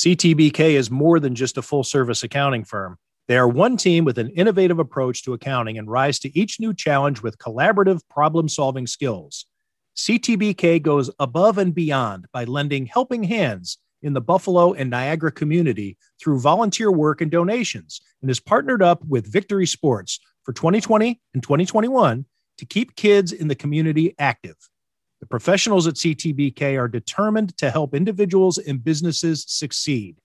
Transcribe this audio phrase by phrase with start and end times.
[0.00, 2.96] CTBK is more than just a full service accounting firm.
[3.28, 6.72] They are one team with an innovative approach to accounting and rise to each new
[6.72, 9.44] challenge with collaborative problem solving skills.
[9.94, 15.98] CTBK goes above and beyond by lending helping hands in the Buffalo and Niagara community
[16.18, 21.42] through volunteer work and donations and is partnered up with Victory Sports for 2020 and
[21.42, 22.24] 2021
[22.56, 24.56] to keep kids in the community active.
[25.20, 30.16] The professionals at CTBK are determined to help individuals and businesses succeed.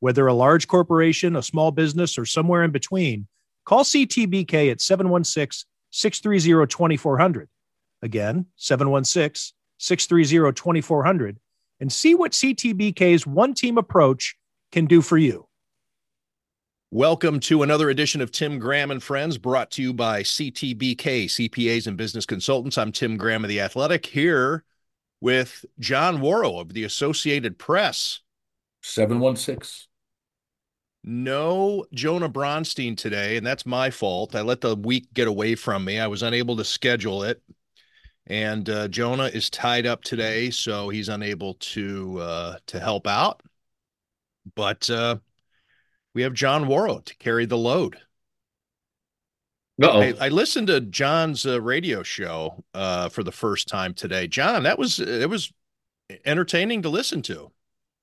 [0.00, 3.28] Whether a large corporation, a small business, or somewhere in between,
[3.64, 7.48] call CTBK at 716 630 2400.
[8.02, 11.38] Again, 716 630 2400
[11.82, 14.36] and see what CTBK's one team approach
[14.70, 15.48] can do for you.
[16.94, 21.86] Welcome to another edition of Tim Graham and Friends brought to you by CTBK, CPAs
[21.86, 22.76] and Business Consultants.
[22.76, 24.62] I'm Tim Graham of The Athletic here
[25.18, 28.20] with John Wawrow of the Associated Press.
[28.82, 29.88] 716.
[31.02, 34.34] No Jonah Bronstein today, and that's my fault.
[34.34, 35.98] I let the week get away from me.
[35.98, 37.42] I was unable to schedule it.
[38.26, 43.42] And uh, Jonah is tied up today, so he's unable to uh, to help out.
[44.54, 45.16] But uh,
[46.14, 47.98] we have John Wawrow to carry the load.
[49.82, 54.28] I, I, listened to John's uh, radio show uh, for the first time today.
[54.28, 55.52] John, that was it was
[56.24, 57.50] entertaining to listen to.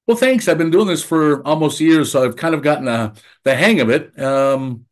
[0.07, 0.47] Well, thanks.
[0.47, 3.55] I've been doing this for almost years, so I've kind of gotten a, uh, the
[3.55, 4.19] hang of it.
[4.19, 4.85] Um,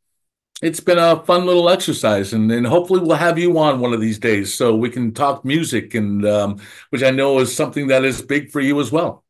[0.62, 4.02] it's been a fun little exercise, and, and hopefully we'll have you on one of
[4.02, 8.06] these days so we can talk music, and um, which I know is something that
[8.06, 9.24] is big for you as well.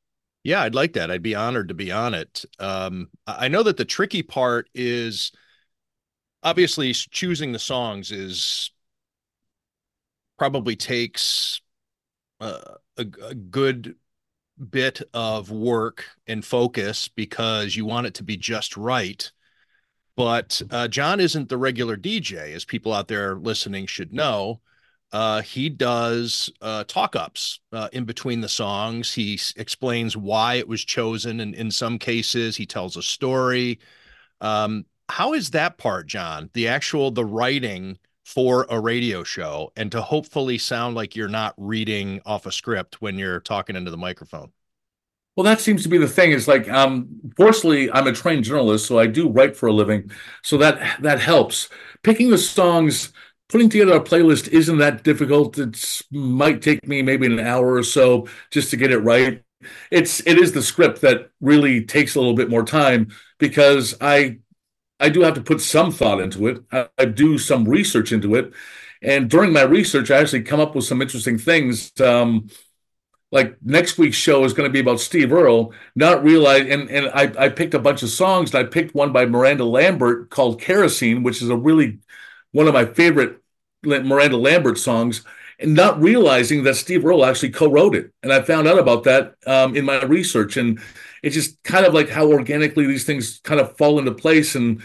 [0.48, 1.12] Yeah, I'd like that.
[1.12, 2.46] I'd be honored to be on it.
[2.58, 5.34] Um, I know that the tricky part is
[6.42, 8.72] obviously choosing the songs is
[10.40, 11.60] probably takes
[12.40, 12.62] uh,
[12.96, 13.96] a, a good
[14.70, 19.30] bit of work and focus because you want it to be just right.
[20.16, 24.62] But uh, John isn't the regular DJ, as people out there listening should know
[25.12, 29.14] uh, he does uh, talk ups uh, in between the songs.
[29.14, 33.80] He s- explains why it was chosen, and in some cases, he tells a story.
[34.42, 36.50] Um, how is that part, John?
[36.54, 41.54] The actual the writing for a radio show, and to hopefully sound like you're not
[41.58, 44.52] reading off a script when you're talking into the microphone.
[45.38, 46.32] Well, that seems to be the thing.
[46.32, 47.08] It's like, um,
[47.38, 50.10] fortunately, I'm a trained journalist, so I do write for a living,
[50.42, 51.70] so that that helps.
[52.02, 53.14] Picking the songs
[53.50, 55.58] putting together a playlist isn't that difficult.
[55.58, 59.44] It might take me maybe an hour or so just to get it right.
[59.92, 63.10] It's it is the script that really takes a little bit more time
[63.40, 64.40] because I
[65.00, 66.64] I do have to put some thought into it.
[66.72, 68.54] I, I do some research into it,
[69.02, 72.00] and during my research, I actually come up with some interesting things.
[72.02, 72.50] Um,
[73.32, 77.08] like next week's show is going to be about Steve Earle, not realize and and
[77.08, 80.62] I, I picked a bunch of songs and I picked one by Miranda Lambert called
[80.62, 82.00] Kerosene, which is a really
[82.52, 83.42] one of my favorite
[83.84, 85.24] Miranda Lambert songs,
[85.60, 88.12] and not realizing that Steve Earle actually co-wrote it.
[88.22, 90.80] And I found out about that um, in my research, and
[91.24, 94.56] it's just kind of like how organically these things kind of fall into place.
[94.56, 94.82] And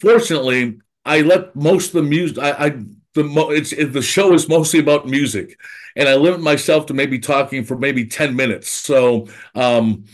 [0.00, 2.38] fortunately, I let most of the music.
[2.38, 2.70] I, I
[3.14, 5.58] the it's it, the show is mostly about music,
[5.96, 8.70] and I limit myself to maybe talking for maybe ten minutes.
[8.70, 10.04] So, um,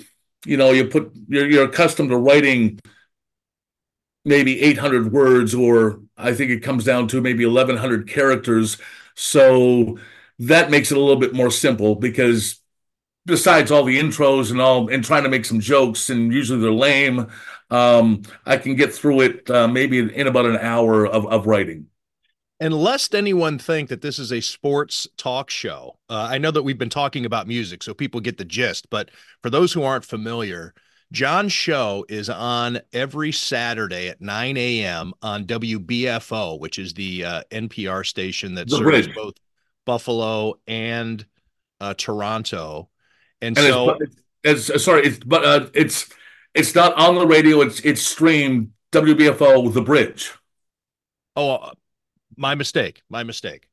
[0.45, 2.81] you know, you put you're, you're accustomed to writing
[4.25, 8.79] maybe 800 words, or I think it comes down to maybe 1100 characters.
[9.15, 9.99] So
[10.39, 12.61] that makes it a little bit more simple because
[13.27, 16.73] besides all the intros and all, and trying to make some jokes, and usually they're
[16.73, 17.31] lame,
[17.71, 21.87] um, I can get through it uh, maybe in about an hour of, of writing.
[22.61, 26.63] And lest anyone think that this is a sports talk show, uh, I know that
[26.63, 28.89] we've been talking about music, so people get the gist.
[28.89, 29.11] But
[29.43, 30.73] for those who aren't familiar,
[31.13, 35.13] John's show is on every Saturday at 9 a.m.
[35.21, 39.15] on WBFO, which is the uh, NPR station that the serves bridge.
[39.15, 39.35] both
[39.85, 41.25] Buffalo and
[41.81, 42.89] uh, Toronto.
[43.43, 43.99] And, and so,
[44.43, 46.09] it's, it's, sorry, it's but uh, it's
[46.55, 47.61] it's not on the radio.
[47.61, 50.33] It's it's streamed WBFO the bridge.
[51.37, 51.73] Oh, uh,
[52.39, 53.03] my mistake.
[53.11, 53.69] My mistake.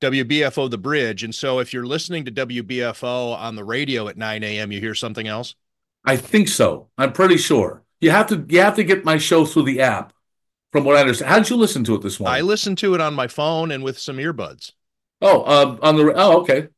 [0.00, 1.24] WBFO the bridge.
[1.24, 4.94] And so, if you're listening to WBFO on the radio at 9 a.m., you hear
[4.94, 5.56] something else.
[6.06, 6.88] I think so.
[6.96, 7.82] I'm pretty sure.
[8.00, 10.12] You have to you have to get my show through the app.
[10.72, 12.36] From what I understand, how did you listen to it this morning?
[12.36, 14.72] I listened to it on my phone and with some earbuds.
[15.22, 16.68] Oh, uh, on the oh, okay.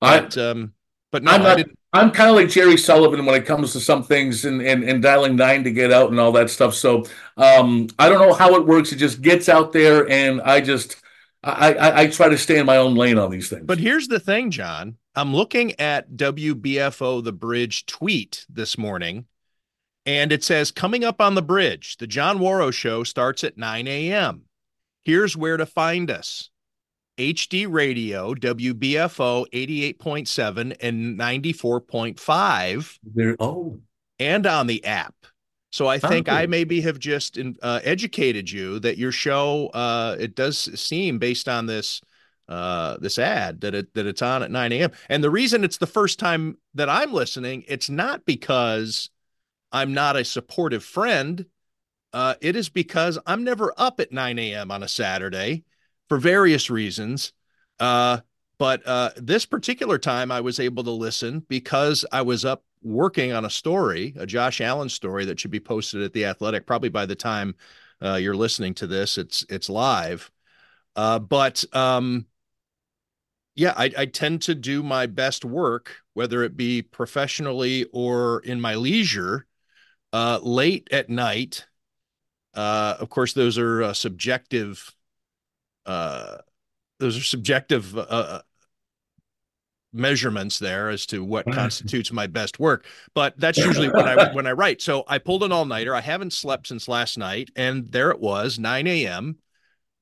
[0.00, 0.72] But I, um,
[1.12, 1.60] but no, I'm not,
[1.92, 5.02] I'm kind of like Jerry Sullivan when it comes to some things and, and, and
[5.02, 6.74] dialing nine to get out and all that stuff.
[6.74, 7.04] So
[7.36, 8.92] um, I don't know how it works.
[8.92, 10.96] It just gets out there, and I just
[11.44, 13.64] I, I, I try to stay in my own lane on these things.
[13.64, 14.96] But here's the thing, John.
[15.16, 19.24] I'm looking at WBFO the Bridge tweet this morning,
[20.04, 23.88] And it says, coming up on the bridge, the John Wawrow show starts at 9
[23.88, 24.42] a.m.
[25.04, 26.50] Here's where to find us
[27.18, 32.98] HD Radio, WBFO 88.7 and 94.5.
[33.02, 33.80] There, oh.
[34.18, 35.14] And on the app.
[35.72, 36.28] So I think.
[36.28, 41.48] I maybe have just uh, educated you that your show, uh, it does seem based
[41.48, 42.02] on this
[42.48, 44.92] uh, this ad that it that it's on at 9 a.m.
[45.08, 49.10] And the reason it's the first time that I'm listening, it's not because
[49.72, 51.46] I'm not a supportive friend.
[52.12, 54.70] Uh, it is because I'm never up at 9 a.m.
[54.70, 55.64] on a Saturday
[56.08, 57.32] for various reasons.
[57.78, 58.18] Uh,
[58.58, 63.32] but uh, this particular time, I was able to listen because I was up working
[63.32, 66.64] on a story, a Josh Allen story that should be posted at the Athletic.
[66.66, 67.54] Probably by the time
[68.02, 70.30] uh, you're listening to this, it's it's live.
[70.94, 72.24] Uh, but um,
[73.56, 78.60] yeah, I, I tend to do my best work, whether it be professionally or in
[78.60, 79.46] my leisure,
[80.12, 81.66] uh, late at night.
[82.54, 84.94] Uh, of course, those are uh, subjective.
[85.86, 86.36] Uh,
[86.98, 88.42] those are subjective uh, uh,
[89.90, 92.84] measurements there as to what constitutes my best work.
[93.14, 94.82] But that's usually when I when I write.
[94.82, 95.94] So I pulled an all nighter.
[95.94, 99.38] I haven't slept since last night, and there it was, 9 a.m.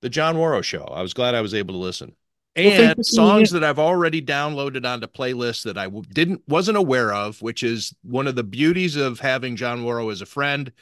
[0.01, 0.85] The John Wawrow Show.
[0.85, 2.17] I was glad I was able to listen
[2.57, 7.41] and well, songs that I've already downloaded onto playlists that I didn't wasn't aware of,
[7.43, 10.73] which is one of the beauties of having John Wawrow as a friend.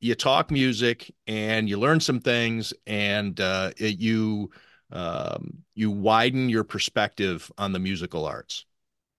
[0.00, 4.50] You talk music and you learn some things, and uh, it, you
[4.92, 8.64] um, you widen your perspective on the musical arts.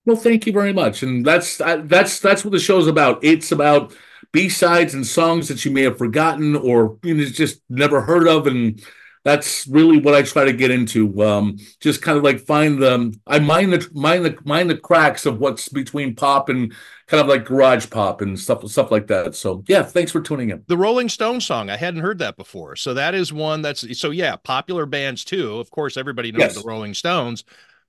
[0.06, 3.24] Well, thank you very much, and that's that's that's what the show's about.
[3.24, 3.94] It's about
[4.32, 8.28] B sides and songs that you may have forgotten or you know, just never heard
[8.28, 8.82] of, and
[9.24, 11.24] that's really what I try to get into.
[11.24, 15.26] Um, just kind of like find the I mind the mind the mind the cracks
[15.26, 16.74] of what's between pop and
[17.08, 19.36] kind of like garage pop and stuff stuff like that.
[19.36, 20.64] So yeah, thanks for tuning in.
[20.68, 24.12] The Rolling Stone song I hadn't heard that before, so that is one that's so
[24.12, 25.60] yeah, popular bands too.
[25.60, 26.56] Of course, everybody knows yes.
[26.56, 27.44] the Rolling Stones,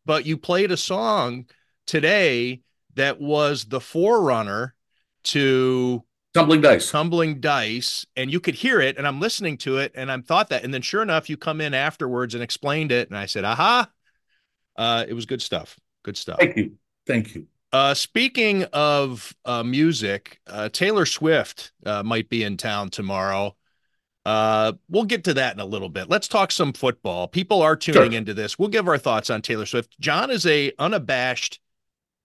[0.05, 1.47] but you played a song
[1.87, 2.63] today
[2.95, 4.75] that was the forerunner
[5.23, 6.05] to
[6.35, 6.91] tumbling dice.
[6.91, 10.49] Tumbling dice and you could hear it and i'm listening to it and i'm thought
[10.49, 13.45] that and then sure enough you come in afterwards and explained it and i said
[13.45, 13.91] aha!
[14.77, 16.39] Uh it was good stuff good stuff.
[16.39, 16.73] Thank you
[17.07, 17.47] thank you.
[17.73, 23.57] Uh speaking of uh music uh taylor swift uh might be in town tomorrow.
[24.25, 26.09] Uh we'll get to that in a little bit.
[26.09, 27.29] Let's talk some football.
[27.29, 28.19] People are tuning sure.
[28.19, 28.59] into this.
[28.59, 29.99] We'll give our thoughts on taylor swift.
[30.01, 31.61] John is a unabashed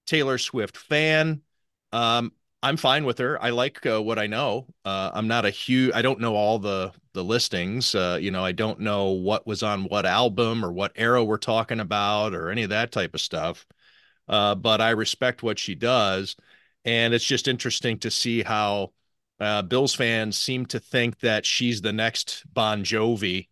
[0.06, 1.42] taylor swift fan.
[1.92, 2.32] Um
[2.66, 3.40] I'm fine with her.
[3.44, 4.66] I like uh, what I know.
[4.84, 5.92] Uh, I'm not a huge.
[5.94, 7.94] I don't know all the the listings.
[7.94, 11.38] Uh, you know, I don't know what was on what album or what era we're
[11.38, 13.68] talking about or any of that type of stuff.
[14.28, 16.36] Uh, but I respect what she does,
[16.86, 18.94] and it's just interesting to see how
[19.40, 23.48] uh, Bills fans seem to think that she's the next Bon Jovi.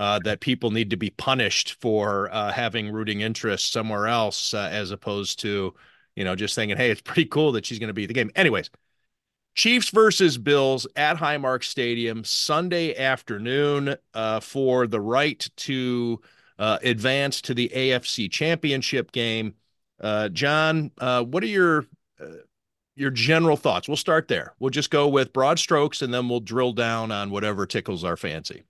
[0.00, 5.40] Uh, that people need to be punished for having rooting interest somewhere else, as opposed
[5.40, 5.74] to
[6.18, 8.32] you know, just thinking, hey, it's pretty cool that she's going to be the game.
[8.34, 8.70] Anyways,
[9.54, 16.20] Chiefs versus Bills at Highmark Stadium Sunday afternoon uh, for the right to
[16.58, 19.54] uh, advance to the AFC Championship game.
[20.00, 21.86] Uh, John, uh, what are your
[22.20, 22.26] uh,
[22.96, 23.86] your general thoughts?
[23.86, 24.54] We'll start there.
[24.58, 28.16] We'll just go with broad strokes, and then we'll drill down on whatever tickles our
[28.16, 28.64] fancy.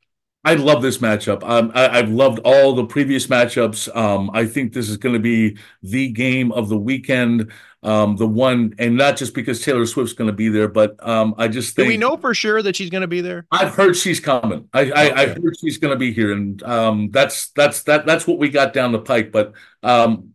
[0.45, 1.43] I love this matchup.
[1.43, 3.95] Um, I, have loved all the previous matchups.
[3.95, 7.53] Um, I think this is going to be the game of the weekend.
[7.83, 11.35] Um, the one, and not just because Taylor Swift's going to be there, but um,
[11.39, 11.87] I just think.
[11.87, 13.47] Do we know for sure that she's going to be there?
[13.51, 14.69] I've heard she's coming.
[14.73, 14.93] I, okay.
[14.93, 18.49] I, heard she's going to be here, and um, that's that's that that's what we
[18.49, 19.31] got down the pike.
[19.31, 19.53] But
[19.83, 20.35] um,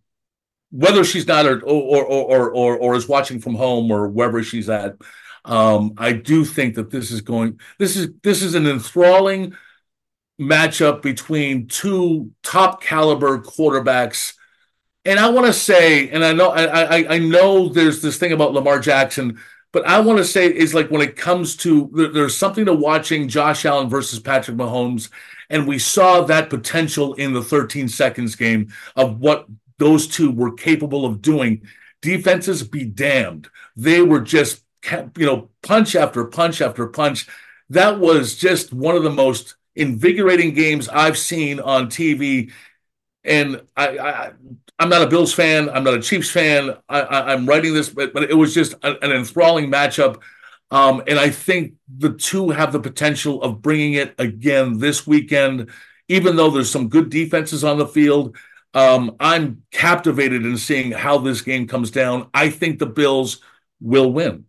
[0.72, 4.70] whether she's not or or or or or is watching from home or wherever she's
[4.70, 4.96] at,
[5.46, 7.60] I do think that this is going.
[7.78, 9.54] This is this is an enthralling
[10.40, 14.34] matchup between two top caliber quarterbacks.
[15.06, 18.32] And I want to say, and I know I, I, I know there's this thing
[18.32, 19.40] about Lamar Jackson,
[19.74, 23.28] but I want to say is like when it comes to there's something to watching
[23.28, 25.10] Josh Allen versus Patrick Mahomes,
[25.50, 29.48] and we saw that potential in the 13 seconds game of what
[29.80, 31.64] those two were capable of doing.
[32.02, 33.50] Defenses be damned.
[33.76, 34.64] They were just
[35.18, 37.28] you know punch after punch after punch.
[37.70, 42.52] That was just one of the most invigorating games I've seen on TV.
[43.24, 44.32] And I, I
[44.80, 45.70] I'm not a Bills fan.
[45.70, 46.76] I'm not a Chiefs fan.
[46.90, 50.22] I, am writing this, but, but it was just a, an enthralling matchup.
[50.72, 55.70] Um, and I think the two have the potential of bringing it again this weekend,
[56.08, 58.36] even though there's some good defenses on the field.
[58.74, 62.30] Um, I'm captivated in seeing how this game comes down.
[62.34, 63.40] I think the Bills
[63.80, 64.46] will win.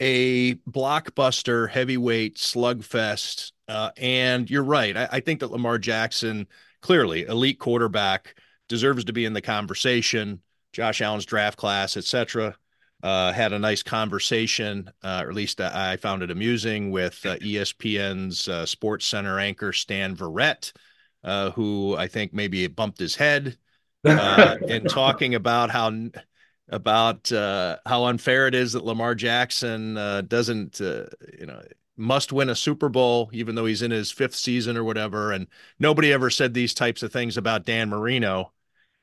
[0.00, 3.52] a blockbuster heavyweight slugfest.
[3.68, 4.96] Uh, and you're right.
[4.96, 6.46] I, I think that Lamar Jackson,
[6.82, 8.36] clearly elite quarterback,
[8.68, 10.40] deserves to be in the conversation.
[10.72, 12.56] Josh Allen's draft class, etc.
[13.02, 17.36] Uh, had a nice conversation, uh, or at least I found it amusing, with uh,
[17.36, 20.72] ESPN's uh, Sports Center anchor Stan Verrett,
[21.22, 23.58] uh, who I think maybe bumped his head
[24.04, 25.92] uh, in talking about how
[26.70, 29.94] about how unfair it is that Lamar Jackson
[30.26, 31.60] doesn't, you know,
[31.96, 35.32] must win a Super Bowl, even though he's in his fifth season or whatever.
[35.32, 35.46] And
[35.78, 38.52] nobody ever said these types of things about Dan Marino.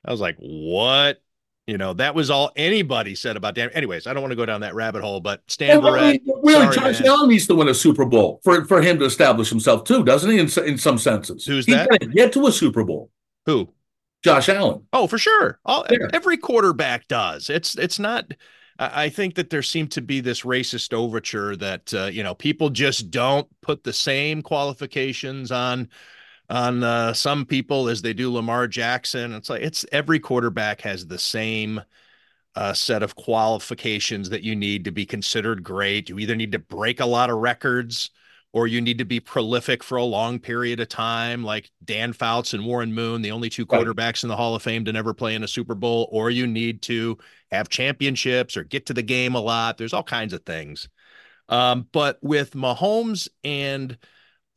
[0.05, 1.21] I was like, what?
[1.67, 3.69] You know, that was all anybody said about Dan.
[3.69, 6.73] Anyways, I don't want to go down that rabbit hole, but Stan well, Verrett, really,
[6.73, 9.83] sorry, Josh Allen needs to win a Super Bowl for, for him to establish himself
[9.83, 10.39] too, doesn't he?
[10.39, 12.11] In, in some senses, who's He's that?
[12.13, 13.11] Get to a Super Bowl.
[13.45, 13.71] Who?
[14.23, 14.85] Josh Allen.
[14.91, 15.59] Oh, for sure.
[15.63, 16.07] All, yeah.
[16.13, 17.49] Every quarterback does.
[17.49, 18.33] It's it's not.
[18.81, 22.69] I think that there seemed to be this racist overture that uh, you know people
[22.71, 25.87] just don't put the same qualifications on
[26.49, 29.33] on uh, some people as they do Lamar Jackson.
[29.33, 31.81] It's like it's every quarterback has the same
[32.55, 36.09] uh, set of qualifications that you need to be considered great.
[36.09, 38.09] You either need to break a lot of records
[38.53, 42.53] or you need to be prolific for a long period of time, like Dan Fouts
[42.53, 45.35] and Warren Moon, the only two quarterbacks in the Hall of Fame to never play
[45.35, 47.17] in a Super Bowl, or you need to
[47.51, 49.77] have championships or get to the game a lot.
[49.77, 50.89] There's all kinds of things.
[51.47, 53.97] Um, but with Mahomes and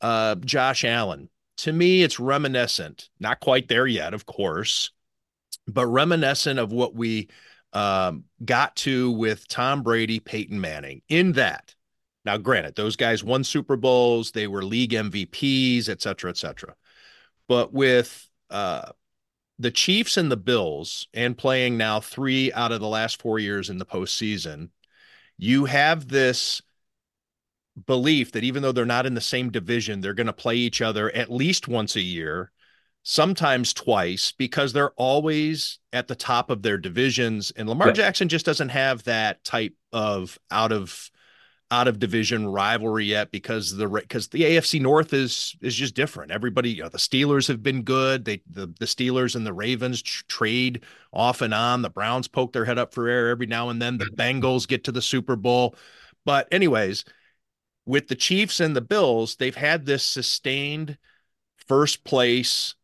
[0.01, 4.91] uh, Josh Allen, to me, it's reminiscent, not quite there yet, of course,
[5.67, 7.29] but reminiscent of what we
[7.71, 11.74] um, got to with Tom Brady, Peyton Manning, in that.
[12.25, 16.75] Now, granted, those guys won Super Bowls, they were league MVPs, et cetera, et cetera.
[17.47, 18.91] But with uh,
[19.59, 23.69] the Chiefs and the Bills, and playing now three out of the last four years
[23.69, 24.69] in the postseason,
[25.37, 26.61] you have this
[27.85, 30.81] belief that even though they're not in the same division, they're going to play each
[30.81, 32.51] other at least once a year,
[33.03, 37.51] sometimes twice, because they're always at the top of their divisions.
[37.51, 41.11] And Lamar Jackson just doesn't have that type of out of
[41.75, 46.31] out of division rivalry yet because the because the AFC North is is just different.
[46.31, 48.23] Everybody, you know, the Steelers have been good.
[48.23, 51.81] They the the Steelers and the Ravens tr- trade off and on.
[51.81, 53.97] The Browns poke their head up for air every now and then.
[53.97, 54.45] The mm-hmm.
[54.45, 55.75] Bengals get to the Super Bowl.
[56.23, 57.03] But anyways,
[57.85, 60.97] with the Chiefs and the Bills, they've had this sustained
[61.67, 62.75] first place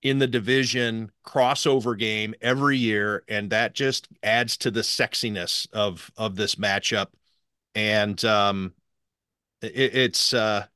[0.00, 6.08] in the division crossover game every year and that just adds to the sexiness of
[6.16, 7.08] of this matchup
[7.78, 8.74] and um
[9.62, 10.66] it, it's uh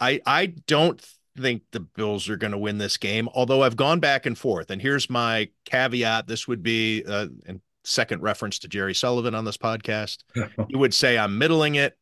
[0.00, 1.00] I I don't
[1.36, 4.70] think the Bills are going to win this game although I've gone back and forth
[4.70, 9.44] and here's my caveat this would be uh, and second reference to Jerry Sullivan on
[9.44, 10.18] this podcast.
[10.68, 11.96] you would say I'm middling it.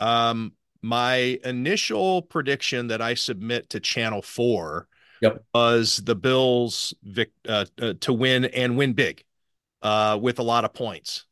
[0.00, 4.86] Um, my initial prediction that I submit to Channel Four
[5.20, 5.44] yep.
[5.52, 9.24] was the Bills vic- uh, uh, to win and win big
[9.82, 11.24] uh, with a lot of points.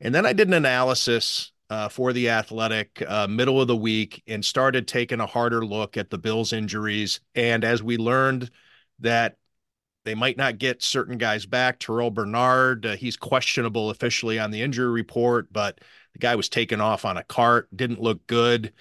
[0.00, 4.22] And then I did an analysis uh, for the Athletic uh, middle of the week
[4.26, 7.20] and started taking a harder look at the Bills' injuries.
[7.34, 8.50] And as we learned
[9.00, 9.36] that
[10.08, 11.78] they might not get certain guys back.
[11.78, 15.82] Terrell Bernard, uh, he's questionable officially on the injury report, but
[16.14, 18.72] the guy was taken off on a cart, didn't look good.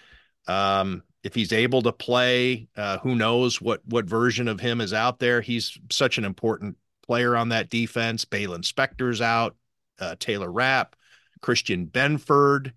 [0.48, 4.94] Um, if he's able to play, uh, who knows what what version of him is
[4.94, 5.42] out there?
[5.42, 8.24] He's such an important player on that defense.
[8.24, 9.58] Baylon Spector's out,
[10.00, 10.96] uh, Taylor Rapp,
[11.42, 12.74] Christian Benford.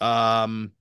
[0.00, 0.72] Um,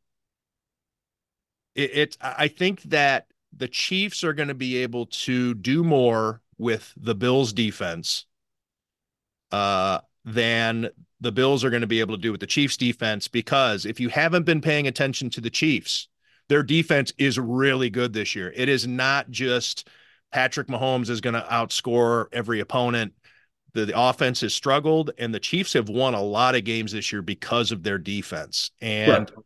[1.76, 6.42] it, it I think that the Chiefs are going to be able to do more
[6.58, 8.26] with the Bills defense
[9.52, 10.90] uh, than
[11.22, 14.00] the Bills are going to be able to do with the Chiefs defense because if
[14.00, 16.08] you haven't been paying attention to the Chiefs,
[16.48, 18.54] their defense is really good this year.
[18.56, 19.88] It is not just
[20.32, 23.14] Patrick Mahomes is going to outscore every opponent.
[23.74, 27.12] The, the, offense has struggled, and the Chiefs have won a lot of games this
[27.12, 28.72] year because of their defense.
[28.82, 29.46] And right.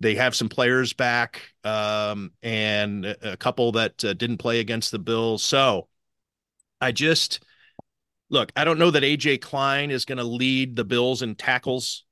[0.00, 4.98] they have some players back, um, and a couple that uh, didn't play against the
[4.98, 5.42] Bills.
[5.42, 5.88] So
[6.80, 7.40] I just
[8.30, 12.04] look, I don't know that AJ Klein is going to lead the Bills in tackles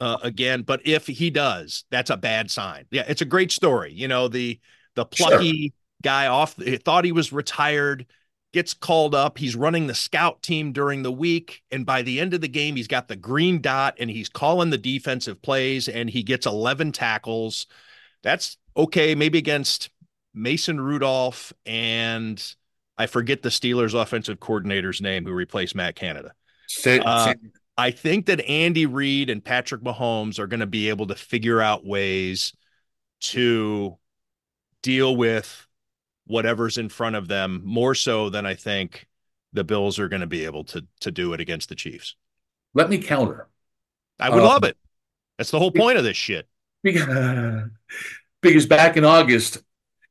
[0.00, 2.86] uh, again, but if he does, that's a bad sign.
[2.90, 3.92] Yeah, it's a great story.
[3.92, 4.60] You know, the
[4.94, 5.70] the plucky sure.
[6.02, 6.54] guy off
[6.84, 8.06] thought he was retired,
[8.52, 9.38] gets called up.
[9.38, 12.76] He's running the scout team during the week, and by the end of the game,
[12.76, 16.92] he's got the green dot and he's calling the defensive plays, and he gets 11
[16.92, 17.66] tackles.
[18.22, 19.90] That's okay, maybe against
[20.34, 22.42] Mason Rudolph and
[22.98, 26.32] I forget the Steelers offensive coordinator's name who replaced Matt Canada.
[27.06, 27.34] Uh,
[27.76, 31.60] I think that Andy Reid and Patrick Mahomes are going to be able to figure
[31.60, 32.52] out ways
[33.20, 33.96] to
[34.82, 35.67] deal with
[36.28, 39.06] whatever's in front of them more so than I think
[39.52, 42.14] the Bills are going to be able to to do it against the Chiefs.
[42.74, 43.48] Let me counter.
[44.20, 44.76] I would um, love it.
[45.36, 46.48] That's the whole point of this shit.
[46.82, 47.68] Because,
[48.42, 49.62] because back in August,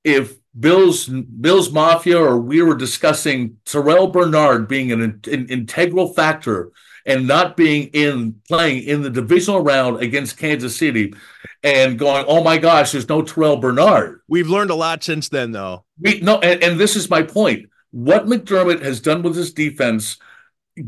[0.03, 6.71] if Bills Bills Mafia or we were discussing Terrell Bernard being an, an integral factor
[7.07, 11.13] and not being in playing in the divisional round against Kansas City
[11.63, 14.19] and going, oh my gosh, there's no Terrell Bernard.
[14.27, 15.85] We've learned a lot since then, though.
[15.99, 17.69] We no, and, and this is my point.
[17.91, 20.17] What McDermott has done with his defense,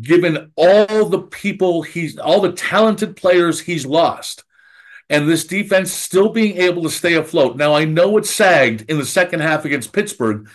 [0.01, 4.43] given all the people he's all the talented players he's lost,
[5.09, 7.55] and this defense still being able to stay afloat.
[7.55, 10.49] Now, I know it sagged in the second half against Pittsburgh,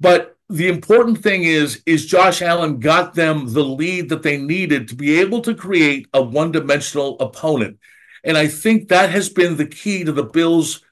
[0.00, 4.88] but the important thing is is Josh Allen got them the lead that they needed
[4.88, 7.78] to be able to create a one-dimensional opponent.
[8.22, 10.82] And I think that has been the key to the Bills'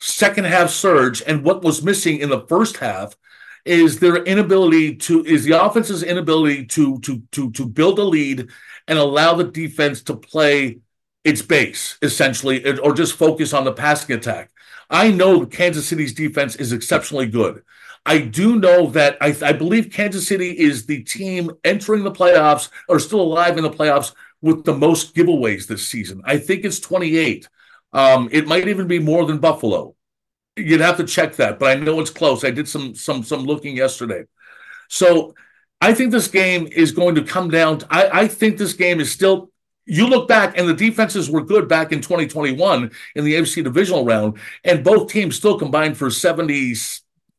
[0.00, 1.22] second half surge.
[1.26, 3.16] And what was missing in the first half
[3.64, 8.48] is their inability to is the offense's inability to to to to build a lead
[8.86, 10.78] and allow the defense to play
[11.24, 14.50] its base essentially, or just focus on the passing attack.
[14.90, 17.62] I know Kansas City's defense is exceptionally good.
[18.08, 22.70] I do know that I, I, believe Kansas City is the team entering the playoffs
[22.88, 26.22] or still alive in the playoffs with the most giveaways this season.
[26.24, 27.46] I think it's 28.
[27.92, 29.94] Um, it might even be more than Buffalo.
[30.56, 32.44] You'd have to check that, but I know it's close.
[32.44, 34.24] I did some some some looking yesterday.
[34.88, 35.34] So
[35.82, 37.80] I think this game is going to come down.
[37.80, 39.50] To, I, I think this game is still
[39.84, 44.06] you look back and the defenses were good back in 2021 in the AFC divisional
[44.06, 46.74] round, and both teams still combined for 70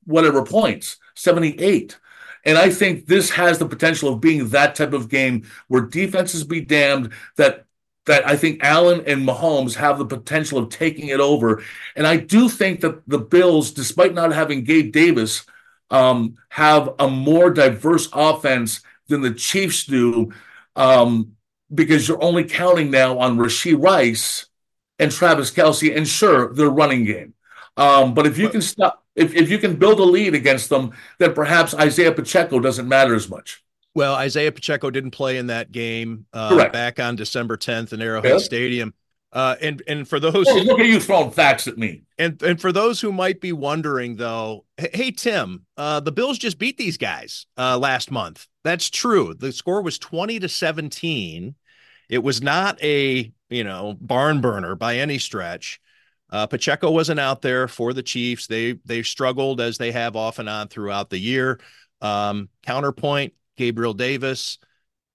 [0.06, 1.98] whatever points, 78.
[2.46, 6.44] And I think this has the potential of being that type of game where defenses
[6.44, 7.66] be damned that
[8.06, 11.62] that I think Allen and Mahomes have the potential of taking it over.
[11.96, 15.46] And I do think that the Bills, despite not having Gabe Davis,
[15.92, 20.32] um, have a more diverse offense than the Chiefs do.
[20.76, 21.36] Um,
[21.74, 24.48] because you're only counting now on Rashee Rice
[24.98, 27.34] and Travis Kelce, and sure, their running game.
[27.78, 30.92] Um, but if you can stop, if, if you can build a lead against them,
[31.18, 33.64] then perhaps Isaiah Pacheco doesn't matter as much.
[33.96, 38.32] Well, Isaiah Pacheco didn't play in that game uh, back on December 10th in Arrowhead
[38.32, 38.38] yeah.
[38.38, 38.94] Stadium.
[39.32, 42.02] Uh, and and for those oh, look at you throwing facts at me.
[42.18, 46.58] And and for those who might be wondering though, hey Tim, uh, the Bills just
[46.58, 48.48] beat these guys uh, last month.
[48.64, 49.36] That's true.
[49.36, 51.54] The score was twenty to seventeen.
[52.10, 55.80] It was not a you know barn burner by any stretch.
[56.32, 58.48] Uh, Pacheco wasn't out there for the Chiefs.
[58.48, 61.60] They they struggled as they have off and on throughout the year.
[62.02, 64.60] Um, counterpoint: Gabriel Davis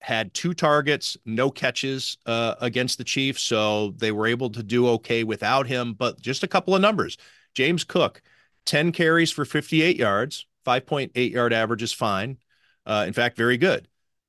[0.01, 4.89] had two targets, no catches uh, against the Chiefs, so they were able to do
[4.89, 5.95] okay without him.
[5.95, 7.17] But just a couple of numbers:
[7.55, 8.21] James Cook,
[8.67, 12.39] ten carries for fifty-eight yards, five point eight yard average is fine.
[12.85, 13.89] Uh, in fact, very good.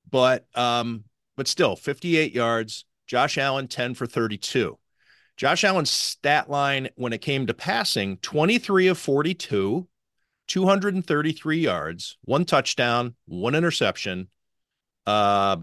[0.09, 1.03] But um,
[1.35, 2.85] but still, fifty-eight yards.
[3.07, 4.77] Josh Allen, ten for thirty-two.
[5.37, 9.87] Josh Allen's stat line when it came to passing 23 of 42,
[10.47, 14.29] 233 yards, one touchdown, one interception,
[15.05, 15.57] uh,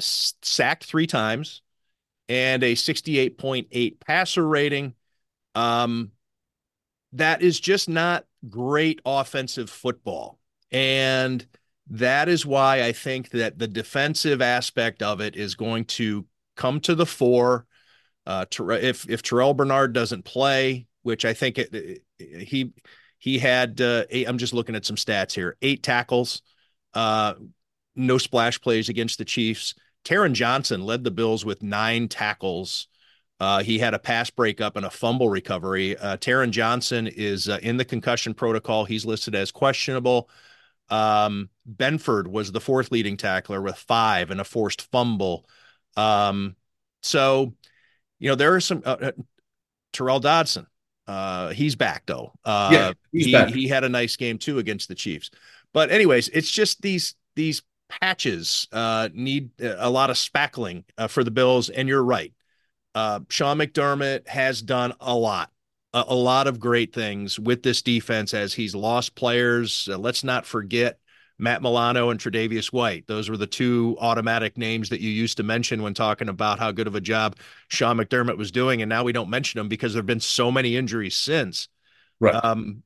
[0.00, 1.62] sacked three times,
[2.28, 4.94] and a 68.8 passer rating.
[5.54, 6.12] Um,
[7.12, 10.38] that is just not great offensive football.
[10.70, 11.46] And
[11.90, 16.26] that is why I think that the defensive aspect of it is going to
[16.56, 17.66] come to the fore
[18.26, 22.02] uh, if if Terrell Bernard doesn't play, which I think it, it,
[22.46, 22.72] he
[23.18, 26.42] he had, uh, i I'm just looking at some stats here: eight tackles,
[26.94, 27.34] uh,
[27.96, 29.74] no splash plays against the Chiefs.
[30.04, 32.88] Taron Johnson led the Bills with nine tackles.
[33.38, 35.96] Uh, he had a pass breakup and a fumble recovery.
[35.96, 38.84] Uh, Taron Johnson is uh, in the concussion protocol.
[38.84, 40.30] He's listed as questionable.
[40.88, 45.46] Um, Benford was the fourth leading tackler with five and a forced fumble.
[45.96, 46.54] Um,
[47.02, 47.54] so
[48.22, 49.12] you know, there are some uh, uh,
[49.92, 50.68] Tyrel Dodson.
[51.08, 52.32] Uh, he's back though.
[52.44, 53.48] Uh, yeah, he back.
[53.48, 55.32] he had a nice game too against the Chiefs.
[55.74, 61.24] But anyways, it's just these these patches uh, need a lot of spackling uh, for
[61.24, 61.68] the Bills.
[61.68, 62.32] And you're right.
[62.94, 65.50] Uh, Sean McDermott has done a lot,
[65.92, 69.88] a, a, lot of great things with this defense as he's lost players.
[69.90, 70.98] Uh, let's not forget
[71.42, 73.06] Matt Milano and Tre'Davious White.
[73.08, 76.70] Those were the two automatic names that you used to mention when talking about how
[76.70, 78.80] good of a job Sean McDermott was doing.
[78.80, 81.68] And now we don't mention them because there have been so many injuries since.
[82.20, 82.32] Right.
[82.32, 82.84] Um,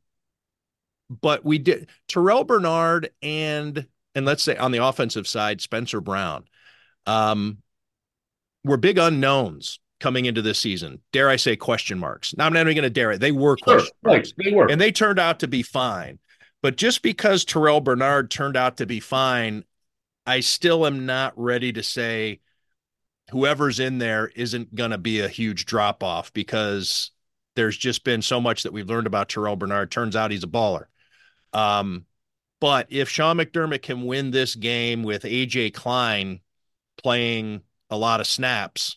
[1.11, 6.45] but we did Terrell Bernard and and let's say on the offensive side, Spencer Brown.
[7.07, 7.59] um,
[8.65, 11.01] were big unknowns coming into this season.
[11.13, 12.35] Dare I say question marks?
[12.37, 13.21] Now I'm not even going to dare it.
[13.21, 14.33] They were sure, question marks.
[14.37, 14.71] Right, they were.
[14.71, 16.19] And they turned out to be fine.
[16.63, 19.65] But just because Terrell Bernard turned out to be fine,
[20.27, 22.41] I still am not ready to say
[23.31, 27.11] whoever's in there isn't going to be a huge drop off because
[27.55, 29.91] there's just been so much that we've learned about Terrell Bernard.
[29.91, 30.87] Turns out he's a baller.
[31.53, 32.07] Um,
[32.61, 36.41] but if Sean McDermott can win this game with AJ Klein
[36.97, 38.97] playing a lot of snaps,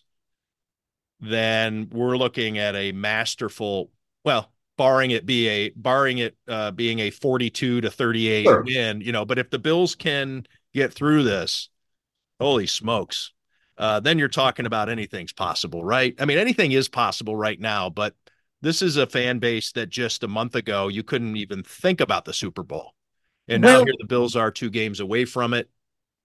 [1.20, 3.90] then we're looking at a masterful,
[4.24, 8.62] well, barring it be a barring it uh, being a 42 to 38 sure.
[8.62, 11.68] win, you know, but if the Bills can get through this,
[12.40, 13.32] holy smokes.
[13.76, 16.14] Uh, then you're talking about anything's possible, right?
[16.18, 18.14] I mean, anything is possible right now, but
[18.62, 22.24] this is a fan base that just a month ago you couldn't even think about
[22.24, 22.94] the Super Bowl.
[23.48, 25.68] And well, now here the Bills are two games away from it,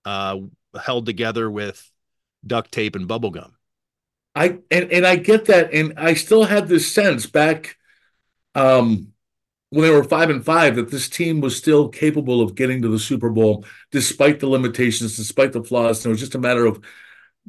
[0.06, 0.38] uh,
[0.82, 1.92] held together with
[2.48, 3.58] duct tape and bubble gum.
[4.34, 7.76] I and, and I get that, and I still had this sense back
[8.56, 9.14] um,
[9.70, 12.88] when they were five and five that this team was still capable of getting to
[12.88, 16.04] the Super Bowl despite the limitations, despite the flaws.
[16.04, 16.84] And it was just a matter of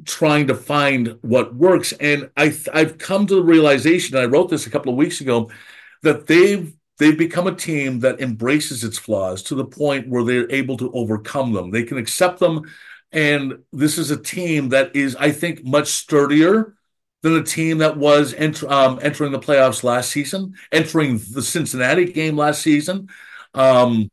[0.05, 1.93] trying to find what works.
[1.93, 5.21] And I I've come to the realization, and I wrote this a couple of weeks
[5.21, 5.49] ago,
[6.03, 10.51] that they've they've become a team that embraces its flaws to the point where they're
[10.51, 11.71] able to overcome them.
[11.71, 12.63] They can accept them.
[13.11, 16.76] And this is a team that is, I think, much sturdier
[17.21, 22.05] than the team that was ent- um, entering the playoffs last season, entering the Cincinnati
[22.05, 23.09] game last season.
[23.53, 24.09] Um,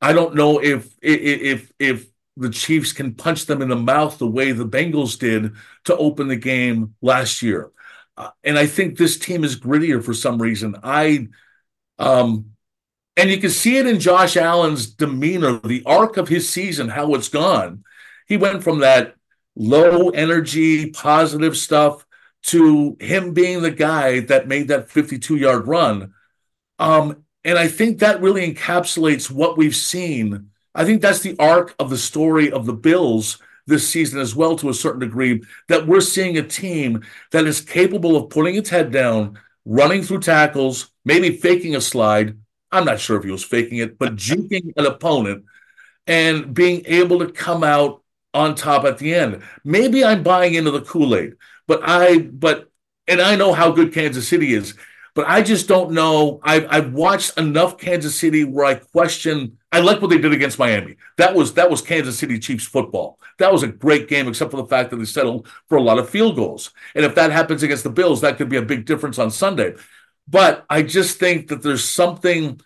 [0.00, 4.26] I don't know if if if the Chiefs can punch them in the mouth the
[4.26, 5.52] way the Bengals did
[5.84, 7.70] to open the game last year.
[8.16, 10.76] Uh, and I think this team is grittier for some reason.
[10.82, 11.28] I
[11.98, 12.46] um
[13.16, 17.14] and you can see it in Josh Allen's demeanor, the arc of his season, how
[17.14, 17.84] it's gone.
[18.26, 19.16] He went from that
[19.56, 22.06] low energy, positive stuff
[22.42, 26.14] to him being the guy that made that 52 yard run.
[26.78, 30.50] Um, and I think that really encapsulates what we've seen.
[30.74, 34.56] I think that's the arc of the story of the Bills this season as well,
[34.56, 38.70] to a certain degree, that we're seeing a team that is capable of putting its
[38.70, 42.36] head down, running through tackles, maybe faking a slide.
[42.72, 45.44] I'm not sure if he was faking it, but juking an opponent
[46.06, 48.02] and being able to come out
[48.34, 49.42] on top at the end.
[49.64, 51.34] Maybe I'm buying into the Kool Aid.
[51.70, 52.68] But I, but,
[53.06, 54.74] and I know how good Kansas City is,
[55.14, 56.40] but I just don't know.
[56.42, 59.56] I've, I've watched enough Kansas City where I question.
[59.70, 60.96] I like what they did against Miami.
[61.16, 63.20] That was that was Kansas City Chiefs football.
[63.38, 66.00] That was a great game, except for the fact that they settled for a lot
[66.00, 66.72] of field goals.
[66.96, 69.76] And if that happens against the Bills, that could be a big difference on Sunday.
[70.26, 72.60] But I just think that there's something.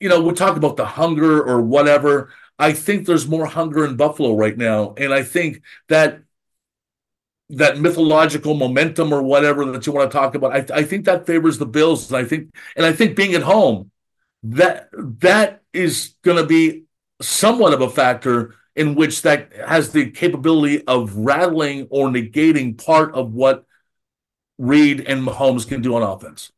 [0.00, 2.32] You know, we talk about the hunger or whatever.
[2.58, 6.24] I think there's more hunger in Buffalo right now, and I think that
[7.50, 10.52] that mythological momentum or whatever that you want to talk about.
[10.52, 13.42] I, I think that favors the Bills, and I think and I think being at
[13.42, 13.90] home
[14.44, 16.84] that that is going to be
[17.20, 23.14] somewhat of a factor in which that has the capability of rattling or negating part
[23.14, 23.64] of what
[24.58, 26.50] Reid and Mahomes can do on offense.